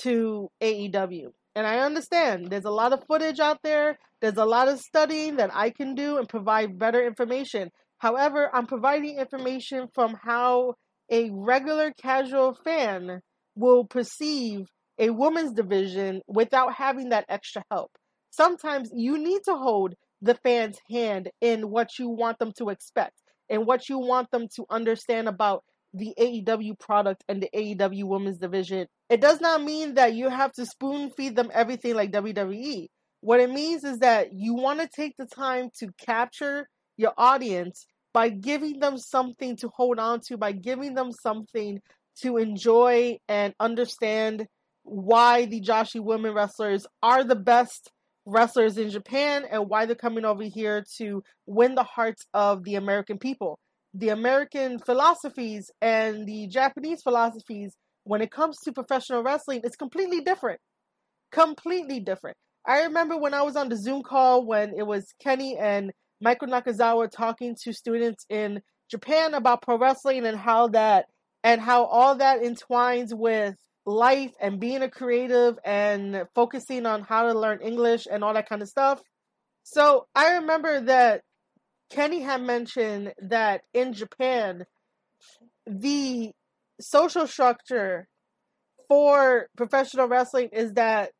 to 0.00 0.50
AEW. 0.62 1.32
And 1.54 1.66
I 1.66 1.78
understand 1.78 2.50
there's 2.50 2.64
a 2.64 2.70
lot 2.70 2.92
of 2.92 3.04
footage 3.06 3.40
out 3.40 3.60
there, 3.62 3.98
there's 4.20 4.36
a 4.36 4.44
lot 4.44 4.68
of 4.68 4.78
studying 4.80 5.36
that 5.36 5.50
I 5.54 5.70
can 5.70 5.94
do 5.94 6.18
and 6.18 6.28
provide 6.28 6.78
better 6.78 7.04
information. 7.04 7.70
However, 7.98 8.50
I'm 8.52 8.66
providing 8.66 9.18
information 9.18 9.88
from 9.94 10.14
how 10.22 10.74
a 11.10 11.30
regular 11.32 11.92
casual 11.92 12.54
fan 12.64 13.20
will 13.54 13.84
perceive 13.84 14.66
a 14.98 15.10
women's 15.10 15.52
division 15.52 16.22
without 16.26 16.74
having 16.74 17.10
that 17.10 17.26
extra 17.28 17.62
help. 17.70 17.90
Sometimes 18.30 18.90
you 18.94 19.18
need 19.18 19.40
to 19.44 19.54
hold 19.54 19.94
the 20.22 20.34
fan's 20.34 20.78
hand 20.90 21.30
in 21.40 21.70
what 21.70 21.98
you 21.98 22.08
want 22.08 22.38
them 22.38 22.52
to 22.58 22.70
expect 22.70 23.14
and 23.48 23.66
what 23.66 23.88
you 23.88 23.98
want 23.98 24.30
them 24.30 24.46
to 24.56 24.64
understand 24.70 25.28
about 25.28 25.62
the 25.94 26.12
AEW 26.18 26.78
product 26.78 27.24
and 27.28 27.42
the 27.42 27.48
AEW 27.54 28.04
women's 28.04 28.38
division. 28.38 28.86
It 29.08 29.20
does 29.20 29.40
not 29.40 29.62
mean 29.62 29.94
that 29.94 30.14
you 30.14 30.28
have 30.28 30.52
to 30.52 30.66
spoon 30.66 31.10
feed 31.16 31.36
them 31.36 31.50
everything 31.52 31.94
like 31.94 32.12
WWE. 32.12 32.88
What 33.20 33.40
it 33.40 33.50
means 33.50 33.84
is 33.84 33.98
that 33.98 34.28
you 34.32 34.54
want 34.54 34.80
to 34.80 34.88
take 34.88 35.16
the 35.16 35.26
time 35.26 35.70
to 35.78 35.88
capture 36.04 36.68
your 36.96 37.12
audience 37.16 37.86
by 38.16 38.30
giving 38.30 38.80
them 38.80 38.96
something 38.96 39.56
to 39.56 39.68
hold 39.68 39.98
on 39.98 40.20
to, 40.20 40.38
by 40.38 40.50
giving 40.50 40.94
them 40.94 41.12
something 41.12 41.82
to 42.22 42.38
enjoy 42.38 43.18
and 43.28 43.54
understand 43.60 44.46
why 44.84 45.44
the 45.44 45.60
Joshi 45.60 46.00
women 46.00 46.32
wrestlers 46.32 46.86
are 47.02 47.24
the 47.24 47.36
best 47.36 47.92
wrestlers 48.24 48.78
in 48.78 48.88
Japan 48.88 49.44
and 49.50 49.68
why 49.68 49.84
they're 49.84 49.94
coming 49.94 50.24
over 50.24 50.44
here 50.44 50.82
to 50.96 51.22
win 51.44 51.74
the 51.74 51.82
hearts 51.84 52.24
of 52.32 52.64
the 52.64 52.76
American 52.76 53.18
people 53.18 53.58
the 53.92 54.08
American 54.10 54.78
philosophies 54.78 55.70
and 55.82 56.26
the 56.26 56.46
Japanese 56.48 57.02
philosophies 57.02 57.74
when 58.04 58.22
it 58.22 58.30
comes 58.30 58.58
to 58.60 58.72
professional 58.72 59.22
wrestling 59.22 59.60
is 59.64 59.76
completely 59.76 60.20
different. 60.20 60.60
Completely 61.32 62.00
different. 62.00 62.36
I 62.66 62.84
remember 62.84 63.16
when 63.16 63.34
I 63.34 63.42
was 63.42 63.56
on 63.56 63.68
the 63.68 63.76
Zoom 63.76 64.02
call 64.02 64.44
when 64.44 64.74
it 64.76 64.86
was 64.86 65.14
Kenny 65.22 65.56
and 65.56 65.92
Michael 66.20 66.48
Nakazawa 66.48 67.10
talking 67.10 67.56
to 67.64 67.72
students 67.72 68.24
in 68.28 68.62
Japan 68.90 69.34
about 69.34 69.62
pro 69.62 69.78
wrestling 69.78 70.26
and 70.26 70.36
how 70.36 70.68
that 70.68 71.06
and 71.44 71.60
how 71.60 71.84
all 71.84 72.16
that 72.16 72.42
entwines 72.42 73.14
with 73.14 73.54
life 73.84 74.32
and 74.40 74.58
being 74.58 74.82
a 74.82 74.90
creative 74.90 75.58
and 75.64 76.24
focusing 76.34 76.86
on 76.86 77.02
how 77.02 77.30
to 77.30 77.38
learn 77.38 77.60
English 77.62 78.06
and 78.10 78.24
all 78.24 78.34
that 78.34 78.48
kind 78.48 78.62
of 78.62 78.68
stuff. 78.68 79.00
So 79.62 80.06
I 80.14 80.36
remember 80.36 80.80
that 80.82 81.22
Kenny 81.90 82.20
had 82.20 82.42
mentioned 82.42 83.14
that 83.18 83.62
in 83.72 83.92
Japan, 83.92 84.64
the 85.66 86.32
social 86.80 87.26
structure 87.26 88.08
for 88.88 89.48
professional 89.56 90.08
wrestling 90.08 90.50
is 90.52 90.72
that 90.72 91.12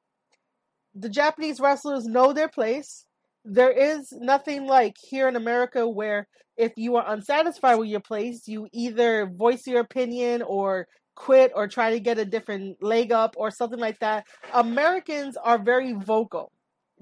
the 0.95 1.09
Japanese 1.09 1.61
wrestlers 1.61 2.05
know 2.05 2.33
their 2.33 2.49
place. 2.49 3.06
There 3.49 3.71
is 3.71 4.13
nothing 4.13 4.67
like 4.67 4.97
here 5.01 5.29
in 5.29 5.37
America 5.37 5.89
where 5.89 6.27
if 6.57 6.73
you 6.77 6.97
are 6.97 7.05
unsatisfied 7.07 7.79
with 7.79 7.89
your 7.89 8.01
place, 8.01 8.49
you 8.49 8.67
either 8.73 9.27
voice 9.27 9.69
your 9.69 9.81
opinion 9.81 10.43
or 10.43 10.89
quit 11.15 11.53
or 11.55 11.69
try 11.69 11.93
to 11.93 12.01
get 12.01 12.19
a 12.19 12.25
different 12.25 12.83
leg 12.83 13.13
up 13.13 13.37
or 13.37 13.53
something 13.53 13.79
like 13.79 14.01
that. 14.01 14.25
Americans 14.53 15.37
are 15.37 15.63
very 15.63 15.93
vocal. 15.93 16.51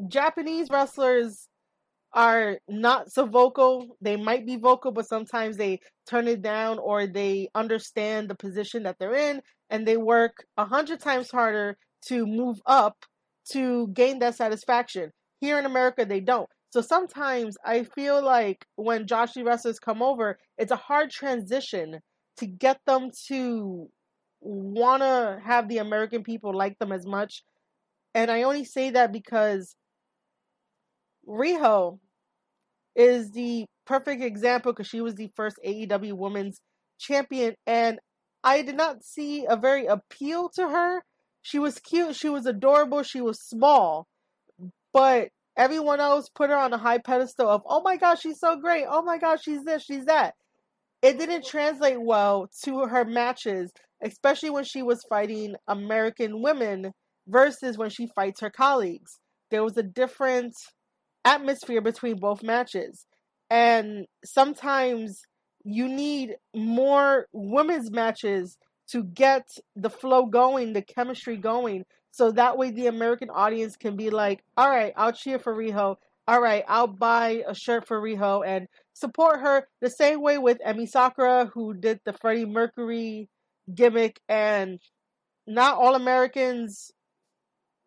Japanese 0.06 0.68
wrestlers 0.70 1.48
are 2.12 2.58
not 2.68 3.10
so 3.10 3.24
vocal. 3.24 3.96
They 4.02 4.16
might 4.16 4.44
be 4.44 4.56
vocal, 4.56 4.92
but 4.92 5.08
sometimes 5.08 5.56
they 5.56 5.80
turn 6.06 6.28
it 6.28 6.42
down 6.42 6.78
or 6.78 7.06
they 7.06 7.48
understand 7.54 8.28
the 8.28 8.34
position 8.34 8.82
that 8.82 8.96
they're 8.98 9.14
in 9.14 9.40
and 9.70 9.86
they 9.86 9.96
work 9.96 10.44
a 10.58 10.66
hundred 10.66 11.00
times 11.00 11.30
harder 11.30 11.78
to 12.08 12.26
move 12.26 12.60
up 12.66 13.06
to 13.52 13.88
gain 13.88 14.18
that 14.18 14.34
satisfaction. 14.34 15.10
Here 15.44 15.58
in 15.58 15.66
America, 15.66 16.06
they 16.06 16.20
don't. 16.20 16.48
So 16.70 16.80
sometimes 16.80 17.58
I 17.62 17.84
feel 17.84 18.24
like 18.24 18.64
when 18.76 19.04
Joshi 19.04 19.44
wrestlers 19.44 19.78
come 19.78 20.00
over, 20.00 20.38
it's 20.56 20.72
a 20.72 20.76
hard 20.76 21.10
transition 21.10 22.00
to 22.38 22.46
get 22.46 22.80
them 22.86 23.10
to 23.28 23.90
want 24.40 25.02
to 25.02 25.38
have 25.44 25.68
the 25.68 25.78
American 25.78 26.22
people 26.22 26.56
like 26.56 26.78
them 26.78 26.92
as 26.92 27.04
much. 27.06 27.42
And 28.14 28.30
I 28.30 28.44
only 28.44 28.64
say 28.64 28.88
that 28.92 29.12
because 29.12 29.76
Riho 31.28 31.98
is 32.96 33.30
the 33.32 33.66
perfect 33.84 34.22
example 34.22 34.72
because 34.72 34.88
she 34.88 35.02
was 35.02 35.16
the 35.16 35.28
first 35.36 35.58
AEW 35.62 36.14
women's 36.14 36.58
champion, 36.98 37.54
and 37.66 37.98
I 38.42 38.62
did 38.62 38.78
not 38.78 39.04
see 39.04 39.44
a 39.46 39.58
very 39.58 39.84
appeal 39.84 40.48
to 40.54 40.70
her. 40.70 41.02
She 41.42 41.58
was 41.58 41.80
cute, 41.80 42.16
she 42.16 42.30
was 42.30 42.46
adorable, 42.46 43.02
she 43.02 43.20
was 43.20 43.38
small, 43.42 44.06
but 44.94 45.30
everyone 45.58 46.00
else 46.00 46.30
put 46.30 46.50
her 46.50 46.56
on 46.56 46.72
a 46.74 46.78
high 46.78 46.98
pedestal 46.98 47.48
of, 47.50 47.62
oh 47.66 47.82
my 47.82 47.98
gosh, 47.98 48.22
she's 48.22 48.40
so 48.40 48.56
great, 48.56 48.86
oh 48.90 49.02
my 49.02 49.18
gosh, 49.18 49.42
she's 49.44 49.64
this, 49.64 49.84
she's 49.84 50.06
that. 50.06 50.34
it 51.02 51.18
didn't 51.18 51.46
translate 51.46 52.00
well 52.02 52.48
to 52.64 52.80
her 52.86 53.04
matches, 53.06 53.72
especially 54.02 54.50
when 54.50 54.64
she 54.64 54.82
was 54.82 55.04
fighting 55.08 55.56
American 55.68 56.42
women 56.42 56.92
versus 57.28 57.78
when 57.78 57.90
she 57.90 58.08
fights 58.14 58.40
her 58.42 58.50
colleagues. 58.50 59.18
There 59.50 59.64
was 59.64 59.76
a 59.78 59.84
different 59.84 60.54
atmosphere 61.24 61.82
between 61.82 62.18
both 62.18 62.42
matches. 62.42 63.06
And 63.50 64.06
sometimes 64.24 65.22
you 65.64 65.88
need 65.88 66.36
more 66.54 67.26
women's 67.32 67.90
matches 67.90 68.58
to 68.90 69.04
get 69.04 69.48
the 69.76 69.90
flow 69.90 70.26
going, 70.26 70.74
the 70.74 70.82
chemistry 70.82 71.36
going. 71.38 71.84
So 72.14 72.30
that 72.30 72.56
way 72.56 72.70
the 72.70 72.86
American 72.86 73.28
audience 73.28 73.76
can 73.76 73.96
be 73.96 74.08
like, 74.08 74.44
all 74.56 74.70
right, 74.70 74.92
I'll 74.96 75.10
cheer 75.10 75.40
for 75.40 75.52
Riho. 75.52 75.96
All 76.28 76.40
right, 76.40 76.62
I'll 76.68 76.86
buy 76.86 77.42
a 77.44 77.56
shirt 77.56 77.88
for 77.88 78.00
Riho 78.00 78.46
and 78.46 78.68
support 78.92 79.40
her 79.40 79.66
the 79.80 79.90
same 79.90 80.22
way 80.22 80.38
with 80.38 80.60
Emi 80.64 80.88
Sakura, 80.88 81.50
who 81.52 81.74
did 81.74 81.98
the 82.04 82.12
Freddie 82.12 82.46
Mercury 82.46 83.28
gimmick. 83.74 84.20
And 84.28 84.78
not 85.48 85.76
all 85.78 85.96
Americans 85.96 86.92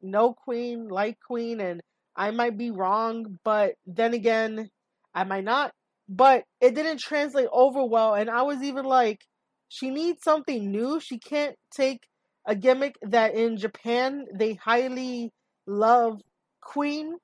know 0.01 0.33
Queen, 0.33 0.89
like 0.89 1.19
Queen, 1.25 1.61
and 1.61 1.79
I 2.13 2.31
might 2.31 2.57
be 2.57 2.69
wrong, 2.69 3.39
but 3.45 3.75
then 3.85 4.13
again, 4.13 4.69
I 5.15 5.23
might 5.23 5.45
not. 5.45 5.71
But 6.09 6.43
it 6.59 6.75
didn't 6.75 6.97
translate 6.97 7.47
over 7.53 7.81
well, 7.85 8.13
and 8.13 8.29
I 8.29 8.41
was 8.41 8.61
even 8.61 8.83
like, 8.83 9.23
she 9.69 9.89
needs 9.89 10.21
something 10.21 10.69
new. 10.69 10.99
She 10.99 11.17
can't 11.17 11.55
take 11.71 12.01
a 12.47 12.55
gimmick 12.55 12.95
that 13.03 13.35
in 13.35 13.57
Japan 13.57 14.25
they 14.33 14.53
highly 14.53 15.31
love 15.67 16.21
Queen 16.61 17.17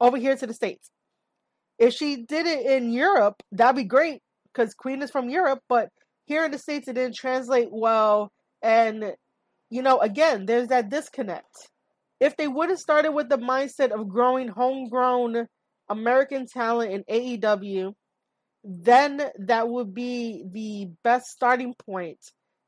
over 0.00 0.16
here 0.16 0.36
to 0.36 0.46
the 0.46 0.54
States. 0.54 0.88
If 1.78 1.92
she 1.92 2.24
did 2.24 2.46
it 2.46 2.64
in 2.64 2.92
Europe, 2.92 3.42
that'd 3.52 3.76
be 3.76 3.84
great 3.84 4.22
because 4.46 4.72
Queen 4.72 5.02
is 5.02 5.10
from 5.10 5.28
Europe, 5.28 5.60
but 5.68 5.90
here 6.24 6.44
in 6.44 6.52
the 6.52 6.58
States 6.58 6.88
it 6.88 6.94
didn't 6.94 7.16
translate 7.16 7.68
well. 7.70 8.32
And, 8.62 9.12
you 9.68 9.82
know, 9.82 9.98
again, 9.98 10.46
there's 10.46 10.68
that 10.68 10.88
disconnect. 10.88 11.54
If 12.20 12.36
they 12.36 12.48
would 12.48 12.70
have 12.70 12.78
started 12.78 13.12
with 13.12 13.28
the 13.28 13.36
mindset 13.36 13.90
of 13.90 14.08
growing 14.08 14.48
homegrown 14.48 15.48
American 15.88 16.46
talent 16.46 16.92
in 16.92 17.04
AEW, 17.04 17.92
then 18.64 19.22
that 19.38 19.68
would 19.68 19.92
be 19.92 20.44
the 20.50 20.90
best 21.04 21.26
starting 21.26 21.74
point. 21.74 22.18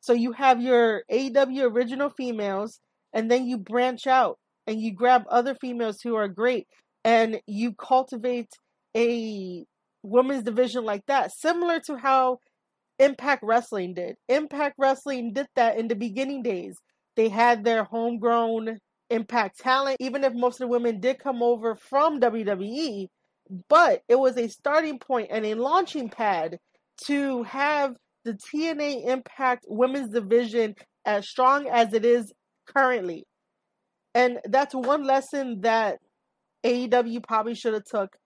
So 0.00 0.12
you 0.12 0.32
have 0.32 0.61
your 0.62 1.02
AEW 1.11 1.70
original 1.70 2.11
females, 2.11 2.80
and 3.12 3.30
then 3.30 3.46
you 3.46 3.58
branch 3.58 4.06
out 4.06 4.38
and 4.66 4.80
you 4.80 4.92
grab 4.92 5.24
other 5.30 5.54
females 5.54 6.00
who 6.02 6.14
are 6.14 6.28
great, 6.28 6.66
and 7.02 7.40
you 7.46 7.72
cultivate 7.72 8.50
a 8.94 9.64
women's 10.02 10.42
division 10.42 10.84
like 10.84 11.04
that, 11.06 11.32
similar 11.32 11.80
to 11.80 11.96
how 11.96 12.38
Impact 12.98 13.42
Wrestling 13.42 13.94
did. 13.94 14.16
Impact 14.28 14.74
Wrestling 14.78 15.32
did 15.32 15.46
that 15.56 15.78
in 15.78 15.88
the 15.88 15.94
beginning 15.94 16.42
days. 16.42 16.76
They 17.16 17.28
had 17.28 17.64
their 17.64 17.84
homegrown 17.84 18.78
Impact 19.11 19.58
talent, 19.58 19.96
even 20.00 20.22
if 20.22 20.34
most 20.34 20.56
of 20.56 20.61
the 20.61 20.68
women 20.68 21.00
did 21.00 21.18
come 21.18 21.42
over 21.42 21.74
from 21.74 22.20
WWE, 22.20 23.08
but 23.68 24.02
it 24.06 24.16
was 24.16 24.37
a 24.37 24.48
starting 24.48 24.98
point 24.98 25.28
and 25.30 25.46
a 25.46 25.54
launching 25.54 26.11
pad 26.11 26.58
to 27.04 27.42
have 27.44 27.94
the 28.28 28.34
TNA 28.34 29.06
Impact 29.08 29.64
Women's 29.68 30.12
Division 30.12 30.74
as 31.06 31.26
strong 31.26 31.66
as 31.66 31.94
it 31.94 32.04
is 32.04 32.30
currently. 32.66 33.26
And 34.14 34.38
that's 34.44 34.74
one 34.74 35.04
lesson 35.04 35.62
that 35.62 35.98
AEW 36.62 37.22
probably 37.26 37.54
should 37.54 37.72
have 37.72 37.84
took 37.84 38.16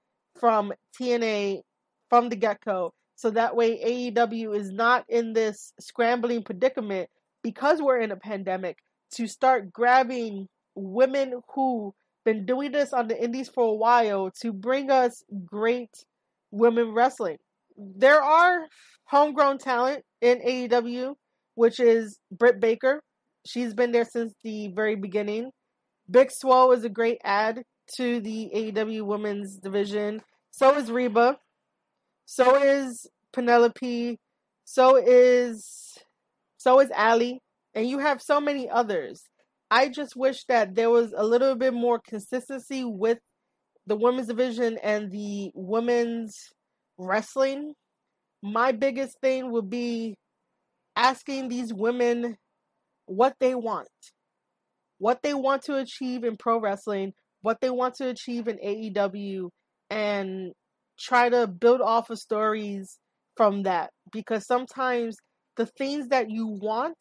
from 0.40 0.72
TNA 1.00 1.60
from 2.08 2.30
the 2.30 2.36
get-go. 2.36 2.92
So 3.14 3.30
that 3.30 3.54
way 3.54 4.10
AEW 4.12 4.56
is 4.56 4.72
not 4.72 5.04
in 5.08 5.34
this 5.34 5.72
scrambling 5.78 6.42
predicament 6.42 7.08
because 7.44 7.80
we're 7.80 8.00
in 8.00 8.10
a 8.10 8.16
pandemic 8.16 8.78
to 9.12 9.28
start 9.28 9.72
grabbing 9.72 10.48
women 10.74 11.40
who 11.54 11.94
been 12.24 12.44
doing 12.44 12.72
this 12.72 12.92
on 12.92 13.06
the 13.06 13.22
indies 13.22 13.48
for 13.48 13.64
a 13.64 13.74
while 13.74 14.32
to 14.40 14.52
bring 14.52 14.90
us 14.90 15.22
great 15.44 15.90
women 16.50 16.92
wrestling. 16.92 17.38
There 17.76 18.20
are 18.20 18.66
homegrown 19.04 19.58
talent 19.58 20.04
in 20.20 20.40
AEW, 20.40 21.14
which 21.54 21.80
is 21.80 22.18
Britt 22.30 22.60
Baker. 22.60 23.02
She's 23.46 23.74
been 23.74 23.92
there 23.92 24.04
since 24.04 24.34
the 24.42 24.68
very 24.68 24.94
beginning. 24.94 25.50
Big 26.10 26.30
Swole 26.30 26.72
is 26.72 26.84
a 26.84 26.88
great 26.88 27.18
add 27.24 27.62
to 27.96 28.20
the 28.20 28.50
AEW 28.54 29.04
women's 29.04 29.56
division. 29.56 30.22
So 30.50 30.76
is 30.76 30.90
Reba. 30.90 31.38
So 32.26 32.56
is 32.56 33.06
Penelope. 33.32 34.18
So 34.64 34.96
is 34.96 35.98
so 36.56 36.80
is 36.80 36.90
Allie. 36.92 37.40
And 37.74 37.88
you 37.88 37.98
have 37.98 38.22
so 38.22 38.40
many 38.40 38.68
others. 38.68 39.24
I 39.70 39.88
just 39.88 40.14
wish 40.14 40.44
that 40.44 40.74
there 40.74 40.90
was 40.90 41.14
a 41.16 41.24
little 41.24 41.54
bit 41.56 41.72
more 41.72 41.98
consistency 41.98 42.84
with 42.84 43.18
the 43.86 43.96
women's 43.96 44.28
division 44.28 44.78
and 44.82 45.10
the 45.10 45.50
women's 45.54 46.50
wrestling. 46.98 47.74
My 48.42 48.72
biggest 48.72 49.20
thing 49.20 49.52
would 49.52 49.70
be 49.70 50.16
asking 50.96 51.48
these 51.48 51.72
women 51.72 52.36
what 53.06 53.34
they 53.40 53.54
want, 53.54 53.88
what 54.98 55.22
they 55.22 55.34
want 55.34 55.62
to 55.64 55.76
achieve 55.76 56.24
in 56.24 56.36
pro 56.36 56.60
wrestling, 56.60 57.12
what 57.40 57.60
they 57.60 57.70
want 57.70 57.94
to 57.96 58.08
achieve 58.08 58.48
in 58.48 58.58
AEW, 58.58 59.50
and 59.90 60.52
try 60.98 61.28
to 61.28 61.46
build 61.46 61.80
off 61.80 62.10
of 62.10 62.18
stories 62.18 62.98
from 63.36 63.62
that. 63.64 63.90
Because 64.12 64.46
sometimes 64.46 65.16
the 65.56 65.66
things 65.66 66.08
that 66.08 66.30
you 66.30 66.46
want 66.46 66.96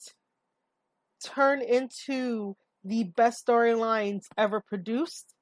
turn 1.24 1.62
into 1.62 2.56
the 2.84 3.04
best 3.04 3.46
storylines 3.46 4.24
ever 4.38 4.62
produced. 4.68 5.34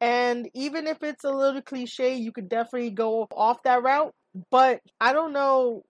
And 0.00 0.48
even 0.54 0.86
if 0.86 1.02
it's 1.02 1.24
a 1.24 1.30
little 1.30 1.62
cliche, 1.62 2.14
you 2.14 2.32
could 2.32 2.48
definitely 2.48 2.90
go 2.90 3.26
off 3.32 3.62
that 3.64 3.82
route. 3.82 4.12
But 4.50 4.80
I 5.00 5.12
don't 5.12 5.32
know 5.32 5.82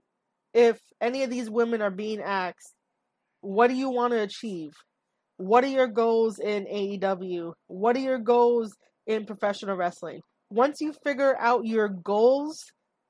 if 0.54 0.78
any 1.00 1.22
of 1.22 1.30
these 1.30 1.50
women 1.50 1.82
are 1.82 1.90
being 1.90 2.20
asked, 2.20 2.74
what 3.40 3.68
do 3.68 3.74
you 3.74 3.90
want 3.90 4.12
to 4.12 4.20
achieve? 4.20 4.72
What 5.37 5.64
are 5.64 5.68
your 5.68 5.87
goals 5.87 6.38
in 6.38 6.64
AEW? 6.64 7.52
What 7.68 7.96
are 7.96 8.00
your 8.00 8.18
goals 8.18 8.74
in 9.06 9.26
professional 9.26 9.76
wrestling? 9.76 10.20
Once 10.50 10.80
you 10.80 10.92
figure 11.04 11.37
out 11.38 11.66
your 11.66 11.88
goals 11.88 12.64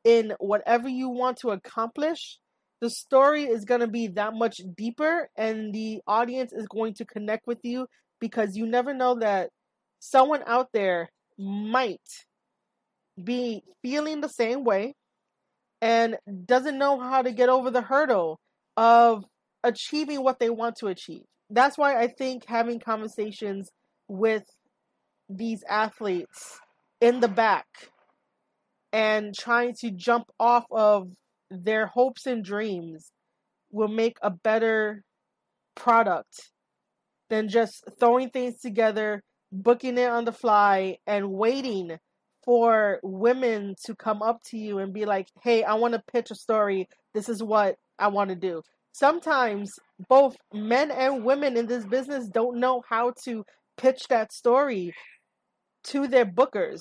in 0.05 0.35
whatever 0.39 0.89
you 0.89 1.09
want 1.09 1.39
to 1.39 1.51
accomplish, 1.51 2.39
the 2.81 2.91
story 2.91 3.45
is 3.45 3.65
going 3.65 3.81
to 3.81 3.89
be 3.89 4.09
that 4.09 4.35
much 4.35 4.61
deeper 4.77 5.29
and 5.37 5.73
the 5.73 6.01
audience 6.07 6.53
is 6.53 6.67
going 6.69 6.95
to 6.95 7.05
connect 7.05 7.47
with 7.47 7.59
you 7.63 7.87
because 8.21 8.57
you 8.57 8.67
never 8.67 8.93
know 8.93 9.17
that 9.21 9.51
someone 10.01 10.43
out 10.47 10.69
there 10.73 11.09
might 11.39 12.01
be 13.23 13.63
feeling 13.83 14.21
the 14.21 14.29
same 14.29 14.65
way 14.65 14.95
and 15.81 16.17
doesn't 16.47 16.79
know 16.79 16.99
how 16.99 17.23
to 17.23 17.33
get 17.33 17.49
over 17.49 17.71
the 17.71 17.83
hurdle 17.83 18.39
of 18.77 19.25
achieving 19.63 20.23
what 20.23 20.39
they 20.39 20.51
want 20.51 20.77
to 20.77 20.87
achieve. 20.87 21.25
That's 21.51 21.79
why 21.79 22.01
I 22.01 22.09
think 22.09 22.45
having 22.47 22.81
conversations 22.81 23.71
with 24.09 24.45
these 25.29 25.63
athletes 25.69 26.59
in 27.01 27.21
the 27.21 27.29
back 27.29 27.67
and 28.93 29.35
trying 29.35 29.75
to 29.81 29.91
jump 29.91 30.25
off 30.41 30.65
of 30.71 31.09
their 31.51 31.87
hopes 31.87 32.27
and 32.27 32.45
dreams 32.45 33.11
will 33.71 33.89
make 33.89 34.17
a 34.23 34.31
better 34.31 35.03
product 35.75 36.51
than 37.31 37.49
just 37.49 37.85
throwing 38.01 38.31
things 38.31 38.61
together, 38.61 39.23
booking 39.53 39.99
it 39.99 40.09
on 40.09 40.25
the 40.25 40.33
fly, 40.33 40.97
and 41.07 41.31
waiting 41.31 41.99
for 42.49 42.99
women 43.03 43.75
to 43.85 43.95
come 43.95 44.23
up 44.23 44.43
to 44.43 44.57
you 44.57 44.79
and 44.79 44.95
be 44.95 45.05
like, 45.05 45.29
hey, 45.43 45.63
I 45.65 45.75
want 45.75 45.93
to 45.93 46.03
pitch 46.11 46.31
a 46.31 46.35
story. 46.35 46.89
This 47.13 47.29
is 47.29 47.43
what 47.43 47.77
I 47.99 48.09
want 48.09 48.31
to 48.31 48.37
do. 48.37 48.63
Sometimes 48.93 49.71
both 50.09 50.35
men 50.51 50.91
and 50.91 51.27
women 51.27 51.59
in 51.59 51.67
this 51.67 51.85
business 51.85 52.27
don't 52.27 52.59
know 52.59 52.83
how 52.89 53.13
to 53.25 53.45
pitch 53.77 54.09
that 54.09 54.33
story 54.33 54.95
to 55.89 56.09
their 56.09 56.25
bookers. 56.25 56.81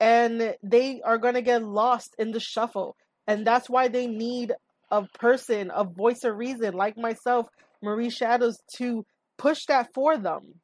And 0.00 0.56
they 0.60 1.00
are 1.04 1.18
going 1.18 1.34
to 1.34 1.42
get 1.42 1.62
lost 1.62 2.16
in 2.18 2.32
the 2.32 2.40
shuffle. 2.40 2.96
And 3.28 3.46
that's 3.46 3.70
why 3.70 3.86
they 3.86 4.08
need 4.08 4.52
a 4.90 5.04
person, 5.20 5.70
a 5.72 5.84
voice 5.84 6.24
of 6.24 6.36
reason 6.36 6.74
like 6.74 6.98
myself, 6.98 7.46
Marie 7.80 8.10
Shadows, 8.10 8.58
to 8.78 9.06
push 9.38 9.66
that 9.66 9.94
for 9.94 10.18
them. 10.18 10.54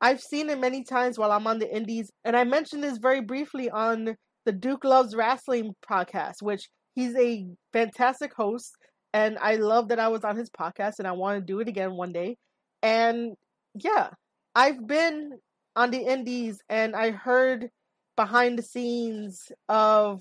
I've 0.00 0.20
seen 0.20 0.48
it 0.50 0.58
many 0.58 0.82
times 0.82 1.18
while 1.18 1.32
I'm 1.32 1.46
on 1.46 1.58
the 1.58 1.74
indies, 1.74 2.10
and 2.24 2.36
I 2.36 2.44
mentioned 2.44 2.82
this 2.82 2.98
very 2.98 3.20
briefly 3.20 3.70
on 3.70 4.16
the 4.46 4.52
Duke 4.52 4.84
Loves 4.84 5.14
Wrestling 5.14 5.74
podcast, 5.88 6.36
which 6.40 6.68
he's 6.94 7.14
a 7.16 7.46
fantastic 7.72 8.32
host, 8.34 8.72
and 9.12 9.38
I 9.38 9.56
love 9.56 9.88
that 9.88 9.98
I 9.98 10.08
was 10.08 10.24
on 10.24 10.36
his 10.36 10.50
podcast, 10.50 10.98
and 10.98 11.06
I 11.06 11.12
want 11.12 11.38
to 11.38 11.44
do 11.44 11.60
it 11.60 11.68
again 11.68 11.92
one 11.92 12.12
day. 12.12 12.36
And 12.82 13.34
yeah, 13.74 14.08
I've 14.54 14.86
been 14.86 15.32
on 15.76 15.90
the 15.90 16.00
indies, 16.00 16.58
and 16.68 16.96
I 16.96 17.10
heard 17.10 17.68
behind 18.16 18.58
the 18.58 18.62
scenes 18.62 19.52
of 19.68 20.20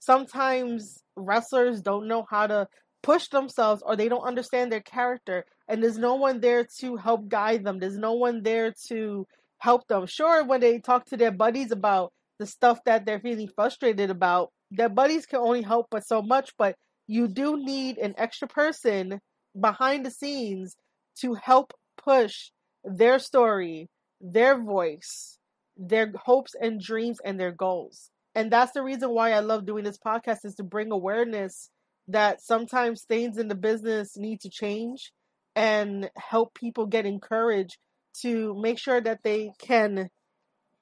sometimes 0.00 1.02
wrestlers 1.16 1.82
don't 1.82 2.08
know 2.08 2.24
how 2.30 2.46
to 2.46 2.66
push 3.02 3.28
themselves 3.28 3.82
or 3.84 3.96
they 3.96 4.08
don't 4.08 4.26
understand 4.26 4.70
their 4.72 4.80
character 4.80 5.44
and 5.68 5.82
there's 5.82 5.98
no 5.98 6.14
one 6.14 6.40
there 6.40 6.64
to 6.80 6.96
help 6.96 7.28
guide 7.28 7.64
them. 7.64 7.78
There's 7.78 7.98
no 7.98 8.14
one 8.14 8.42
there 8.42 8.72
to 8.88 9.26
help 9.58 9.86
them. 9.88 10.06
Sure 10.06 10.44
when 10.44 10.60
they 10.60 10.78
talk 10.78 11.06
to 11.06 11.16
their 11.16 11.32
buddies 11.32 11.70
about 11.70 12.12
the 12.38 12.46
stuff 12.46 12.78
that 12.84 13.04
they're 13.04 13.20
feeling 13.20 13.48
frustrated 13.48 14.10
about 14.10 14.50
their 14.70 14.88
buddies 14.88 15.26
can 15.26 15.40
only 15.40 15.62
help 15.62 15.86
but 15.90 16.06
so 16.06 16.22
much 16.22 16.52
but 16.58 16.76
you 17.06 17.26
do 17.26 17.56
need 17.56 17.98
an 17.98 18.14
extra 18.18 18.46
person 18.46 19.18
behind 19.58 20.04
the 20.04 20.10
scenes 20.10 20.76
to 21.16 21.34
help 21.34 21.72
push 21.96 22.50
their 22.84 23.18
story 23.18 23.88
their 24.20 24.62
voice 24.62 25.38
their 25.78 26.12
hopes 26.24 26.54
and 26.60 26.80
dreams 26.80 27.18
and 27.24 27.38
their 27.38 27.52
goals. 27.52 28.10
And 28.34 28.50
that's 28.50 28.72
the 28.72 28.82
reason 28.82 29.10
why 29.10 29.32
i 29.32 29.40
love 29.40 29.64
doing 29.64 29.84
this 29.84 29.98
podcast 29.98 30.44
is 30.44 30.54
to 30.56 30.62
bring 30.64 30.90
awareness 30.90 31.70
that 32.08 32.42
sometimes 32.42 33.02
things 33.02 33.38
in 33.38 33.48
the 33.48 33.54
business 33.54 34.16
need 34.16 34.40
to 34.40 34.50
change 34.50 35.12
and 35.54 36.10
help 36.16 36.54
people 36.54 36.86
get 36.86 37.06
encouraged 37.06 37.76
to 38.22 38.54
make 38.60 38.78
sure 38.78 39.00
that 39.00 39.20
they 39.22 39.52
can 39.58 40.08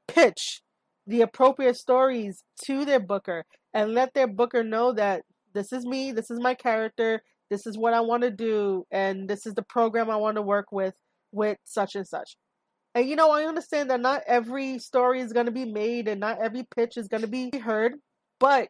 pitch 0.09 0.62
the 1.07 1.20
appropriate 1.20 1.76
stories 1.76 2.42
to 2.64 2.85
their 2.85 3.00
booker 3.00 3.44
and 3.72 3.94
let 3.94 4.14
their 4.14 4.26
booker 4.26 4.64
know 4.64 4.92
that 4.92 5.22
this 5.55 5.72
is 5.72 5.85
me, 5.85 6.12
this 6.12 6.31
is 6.31 6.40
my 6.40 6.55
character, 6.55 7.22
this 7.50 7.66
is 7.66 7.79
what 7.79 7.94
I 7.94 8.00
want 8.00 8.22
to 8.22 8.31
do, 8.31 8.85
and 8.90 9.29
this 9.29 9.46
is 9.46 9.55
the 9.55 9.62
program 9.62 10.11
I 10.11 10.16
want 10.16 10.37
to 10.37 10.42
work 10.42 10.72
with 10.72 10.94
with 11.33 11.59
such 11.64 11.94
and 11.94 12.07
such. 12.07 12.37
And 12.94 13.09
you 13.09 13.16
know, 13.16 13.31
I 13.31 13.44
understand 13.44 13.90
that 13.90 14.00
not 14.00 14.22
every 14.26 14.79
story 14.79 15.20
is 15.20 15.33
going 15.33 15.46
to 15.46 15.52
be 15.52 15.70
made 15.70 16.09
and 16.09 16.20
not 16.20 16.40
every 16.40 16.66
pitch 16.74 16.96
is 16.96 17.09
going 17.09 17.20
to 17.20 17.29
be 17.29 17.50
heard, 17.59 17.94
but 18.40 18.68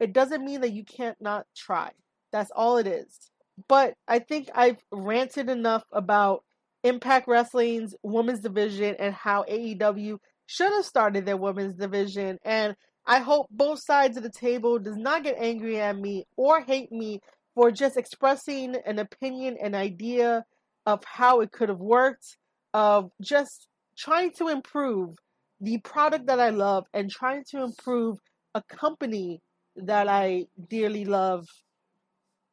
it 0.00 0.12
doesn't 0.12 0.44
mean 0.44 0.60
that 0.62 0.72
you 0.72 0.84
can't 0.84 1.16
not 1.20 1.46
try. 1.56 1.90
That's 2.32 2.50
all 2.54 2.78
it 2.78 2.86
is. 2.86 3.30
But 3.66 3.94
I 4.06 4.20
think 4.20 4.48
I've 4.54 4.78
ranted 4.92 5.48
enough 5.48 5.84
about 5.90 6.44
Impact 6.84 7.26
Wrestling's 7.26 7.94
women's 8.02 8.40
division 8.40 8.94
and 8.98 9.14
how 9.14 9.44
AEW 9.44 10.18
should 10.46 10.72
have 10.72 10.84
started 10.84 11.26
their 11.26 11.36
women's 11.36 11.74
division. 11.74 12.38
And 12.44 12.76
I 13.06 13.18
hope 13.18 13.46
both 13.50 13.80
sides 13.82 14.16
of 14.16 14.22
the 14.22 14.30
table 14.30 14.78
does 14.78 14.96
not 14.96 15.24
get 15.24 15.36
angry 15.38 15.80
at 15.80 15.96
me 15.96 16.26
or 16.36 16.60
hate 16.60 16.92
me 16.92 17.20
for 17.54 17.70
just 17.70 17.96
expressing 17.96 18.76
an 18.86 18.98
opinion, 18.98 19.56
an 19.60 19.74
idea 19.74 20.44
of 20.86 21.02
how 21.04 21.40
it 21.40 21.50
could 21.50 21.68
have 21.68 21.80
worked, 21.80 22.36
of 22.72 23.10
just 23.20 23.66
trying 23.96 24.30
to 24.32 24.48
improve 24.48 25.16
the 25.60 25.78
product 25.78 26.26
that 26.26 26.38
I 26.38 26.50
love 26.50 26.84
and 26.94 27.10
trying 27.10 27.44
to 27.50 27.64
improve 27.64 28.18
a 28.54 28.62
company 28.62 29.40
that 29.74 30.08
I 30.08 30.46
dearly 30.68 31.04
love 31.04 31.46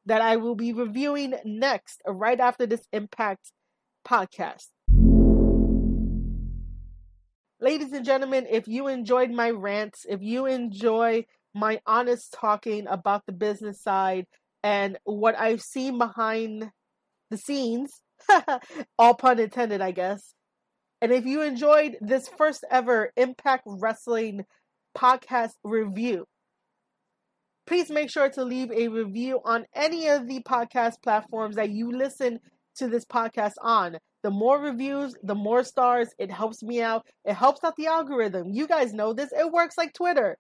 that 0.06 0.22
I 0.22 0.38
will 0.38 0.56
be 0.56 0.74
reviewing 0.74 1.36
next, 1.44 2.02
uh, 2.08 2.14
right 2.14 2.40
after 2.40 2.66
this 2.66 2.88
Impact 2.92 3.52
podcast. 4.08 4.68
Ladies 7.60 7.94
and 7.94 8.06
gentlemen, 8.06 8.46
if 8.50 8.68
you 8.68 8.88
enjoyed 8.88 9.32
my 9.32 9.50
rants, 9.50 10.06
if 10.08 10.22
you 10.22 10.46
enjoy 10.46 11.26
my 11.54 11.80
honest 11.86 12.34
talking 12.34 12.86
about 12.88 13.26
the 13.26 13.32
business 13.32 13.82
side 13.82 14.26
and 14.62 14.98
what 15.06 15.40
I've 15.40 15.62
seen 15.62 15.98
behind 15.98 16.70
the 17.32 17.38
scenes, 17.38 18.02
all 19.00 19.16
pun 19.16 19.40
intended, 19.40 19.82
I 19.82 19.92
guess. 19.92 20.34
And 21.02 21.12
if 21.12 21.26
you 21.26 21.42
enjoyed 21.42 21.98
this 22.02 22.28
first 22.28 22.66
ever 22.70 23.12
Impact 23.16 23.64
Wrestling 23.66 24.46
podcast 24.98 25.54
review, 25.64 26.26
please 27.68 27.90
make 27.90 28.10
sure 28.10 28.30
to 28.30 28.44
leave 28.44 28.72
a 28.72 28.88
review 28.88 29.40
on 29.44 29.66
any 29.74 30.08
of 30.08 30.28
the 30.28 30.42
podcast 30.42 31.02
platforms 31.04 31.56
that 31.56 31.72
you 31.72 31.92
listen 31.92 32.40
to 32.78 32.88
this 32.88 33.06
podcast 33.06 33.54
on. 33.62 33.98
The 34.24 34.32
more 34.32 34.60
reviews, 34.60 35.16
the 35.24 35.36
more 35.36 35.64
stars. 35.64 36.10
It 36.18 36.32
helps 36.32 36.64
me 36.64 36.82
out. 36.82 37.06
It 37.26 37.34
helps 37.34 37.64
out 37.64 37.76
the 37.78 37.88
algorithm. 37.88 38.50
You 38.52 38.68
guys 38.68 38.94
know 38.94 39.14
this. 39.14 39.32
It 39.32 39.52
works 39.52 39.78
like 39.78 39.94
Twitter, 39.94 40.38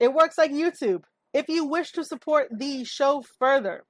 it 0.00 0.12
works 0.12 0.38
like 0.38 0.52
YouTube. 0.52 1.02
If 1.32 1.48
you 1.48 1.64
wish 1.64 1.92
to 1.92 2.04
support 2.04 2.48
the 2.54 2.84
show 2.84 3.24
further, 3.38 3.84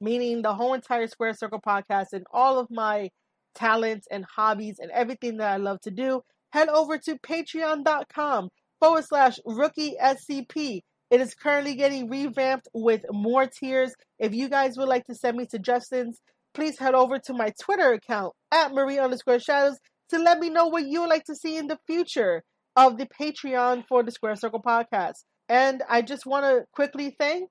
meaning 0.00 0.40
the 0.40 0.54
whole 0.54 0.72
entire 0.72 1.06
Square 1.06 1.34
Circle 1.34 1.60
podcast 1.60 2.12
and 2.12 2.24
all 2.32 2.58
of 2.58 2.68
my 2.70 3.10
talents 3.54 4.06
and 4.10 4.24
hobbies 4.24 4.78
and 4.78 4.90
everything 4.90 5.36
that 5.38 5.52
I 5.52 5.56
love 5.58 5.80
to 5.82 5.90
do, 5.90 6.22
head 6.52 6.68
over 6.68 6.96
to 6.98 7.18
patreon.com 7.18 8.48
forward 8.80 9.04
slash 9.04 9.38
rookie 9.44 9.96
SCP. 10.02 10.80
It 11.10 11.20
is 11.20 11.34
currently 11.34 11.74
getting 11.74 12.08
revamped 12.08 12.68
with 12.72 13.04
more 13.10 13.46
tiers. 13.46 13.92
If 14.20 14.32
you 14.32 14.48
guys 14.48 14.76
would 14.76 14.88
like 14.88 15.06
to 15.06 15.14
send 15.14 15.36
me 15.36 15.46
suggestions, 15.50 16.20
please 16.54 16.78
head 16.78 16.94
over 16.94 17.18
to 17.18 17.32
my 17.32 17.52
Twitter 17.60 17.92
account 17.92 18.34
at 18.52 18.72
Marie 18.72 18.98
underscore 18.98 19.40
shadows 19.40 19.78
to 20.10 20.18
let 20.18 20.38
me 20.38 20.50
know 20.50 20.68
what 20.68 20.86
you 20.86 21.00
would 21.00 21.10
like 21.10 21.24
to 21.24 21.34
see 21.34 21.56
in 21.56 21.66
the 21.66 21.78
future 21.86 22.44
of 22.76 22.96
the 22.96 23.06
Patreon 23.06 23.84
for 23.88 24.04
the 24.04 24.12
Square 24.12 24.36
Circle 24.36 24.62
podcast. 24.64 25.24
And 25.48 25.82
I 25.88 26.02
just 26.02 26.26
want 26.26 26.44
to 26.44 26.64
quickly 26.72 27.16
thank 27.18 27.50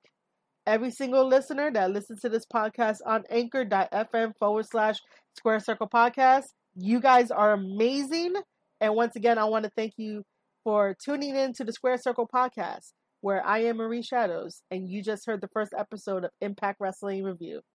every 0.66 0.90
single 0.90 1.26
listener 1.28 1.70
that 1.70 1.90
listens 1.90 2.20
to 2.20 2.30
this 2.30 2.46
podcast 2.46 2.98
on 3.04 3.24
anchor.fm 3.28 4.32
forward 4.38 4.66
slash 4.70 4.96
Square 5.36 5.60
Circle 5.60 5.88
podcast. 5.92 6.44
You 6.74 7.00
guys 7.00 7.30
are 7.30 7.52
amazing. 7.52 8.34
And 8.80 8.94
once 8.94 9.16
again, 9.16 9.36
I 9.36 9.44
want 9.44 9.64
to 9.66 9.70
thank 9.76 9.92
you 9.98 10.22
for 10.64 10.96
tuning 11.04 11.36
in 11.36 11.52
to 11.54 11.64
the 11.64 11.72
Square 11.74 11.98
Circle 11.98 12.28
podcast 12.34 12.92
where 13.20 13.44
I 13.44 13.60
am 13.60 13.76
Marie 13.76 14.02
Shadows, 14.02 14.62
and 14.70 14.88
you 14.88 15.02
just 15.02 15.26
heard 15.26 15.40
the 15.40 15.48
first 15.48 15.72
episode 15.76 16.24
of 16.24 16.30
Impact 16.40 16.80
Wrestling 16.80 17.24
Review. 17.24 17.60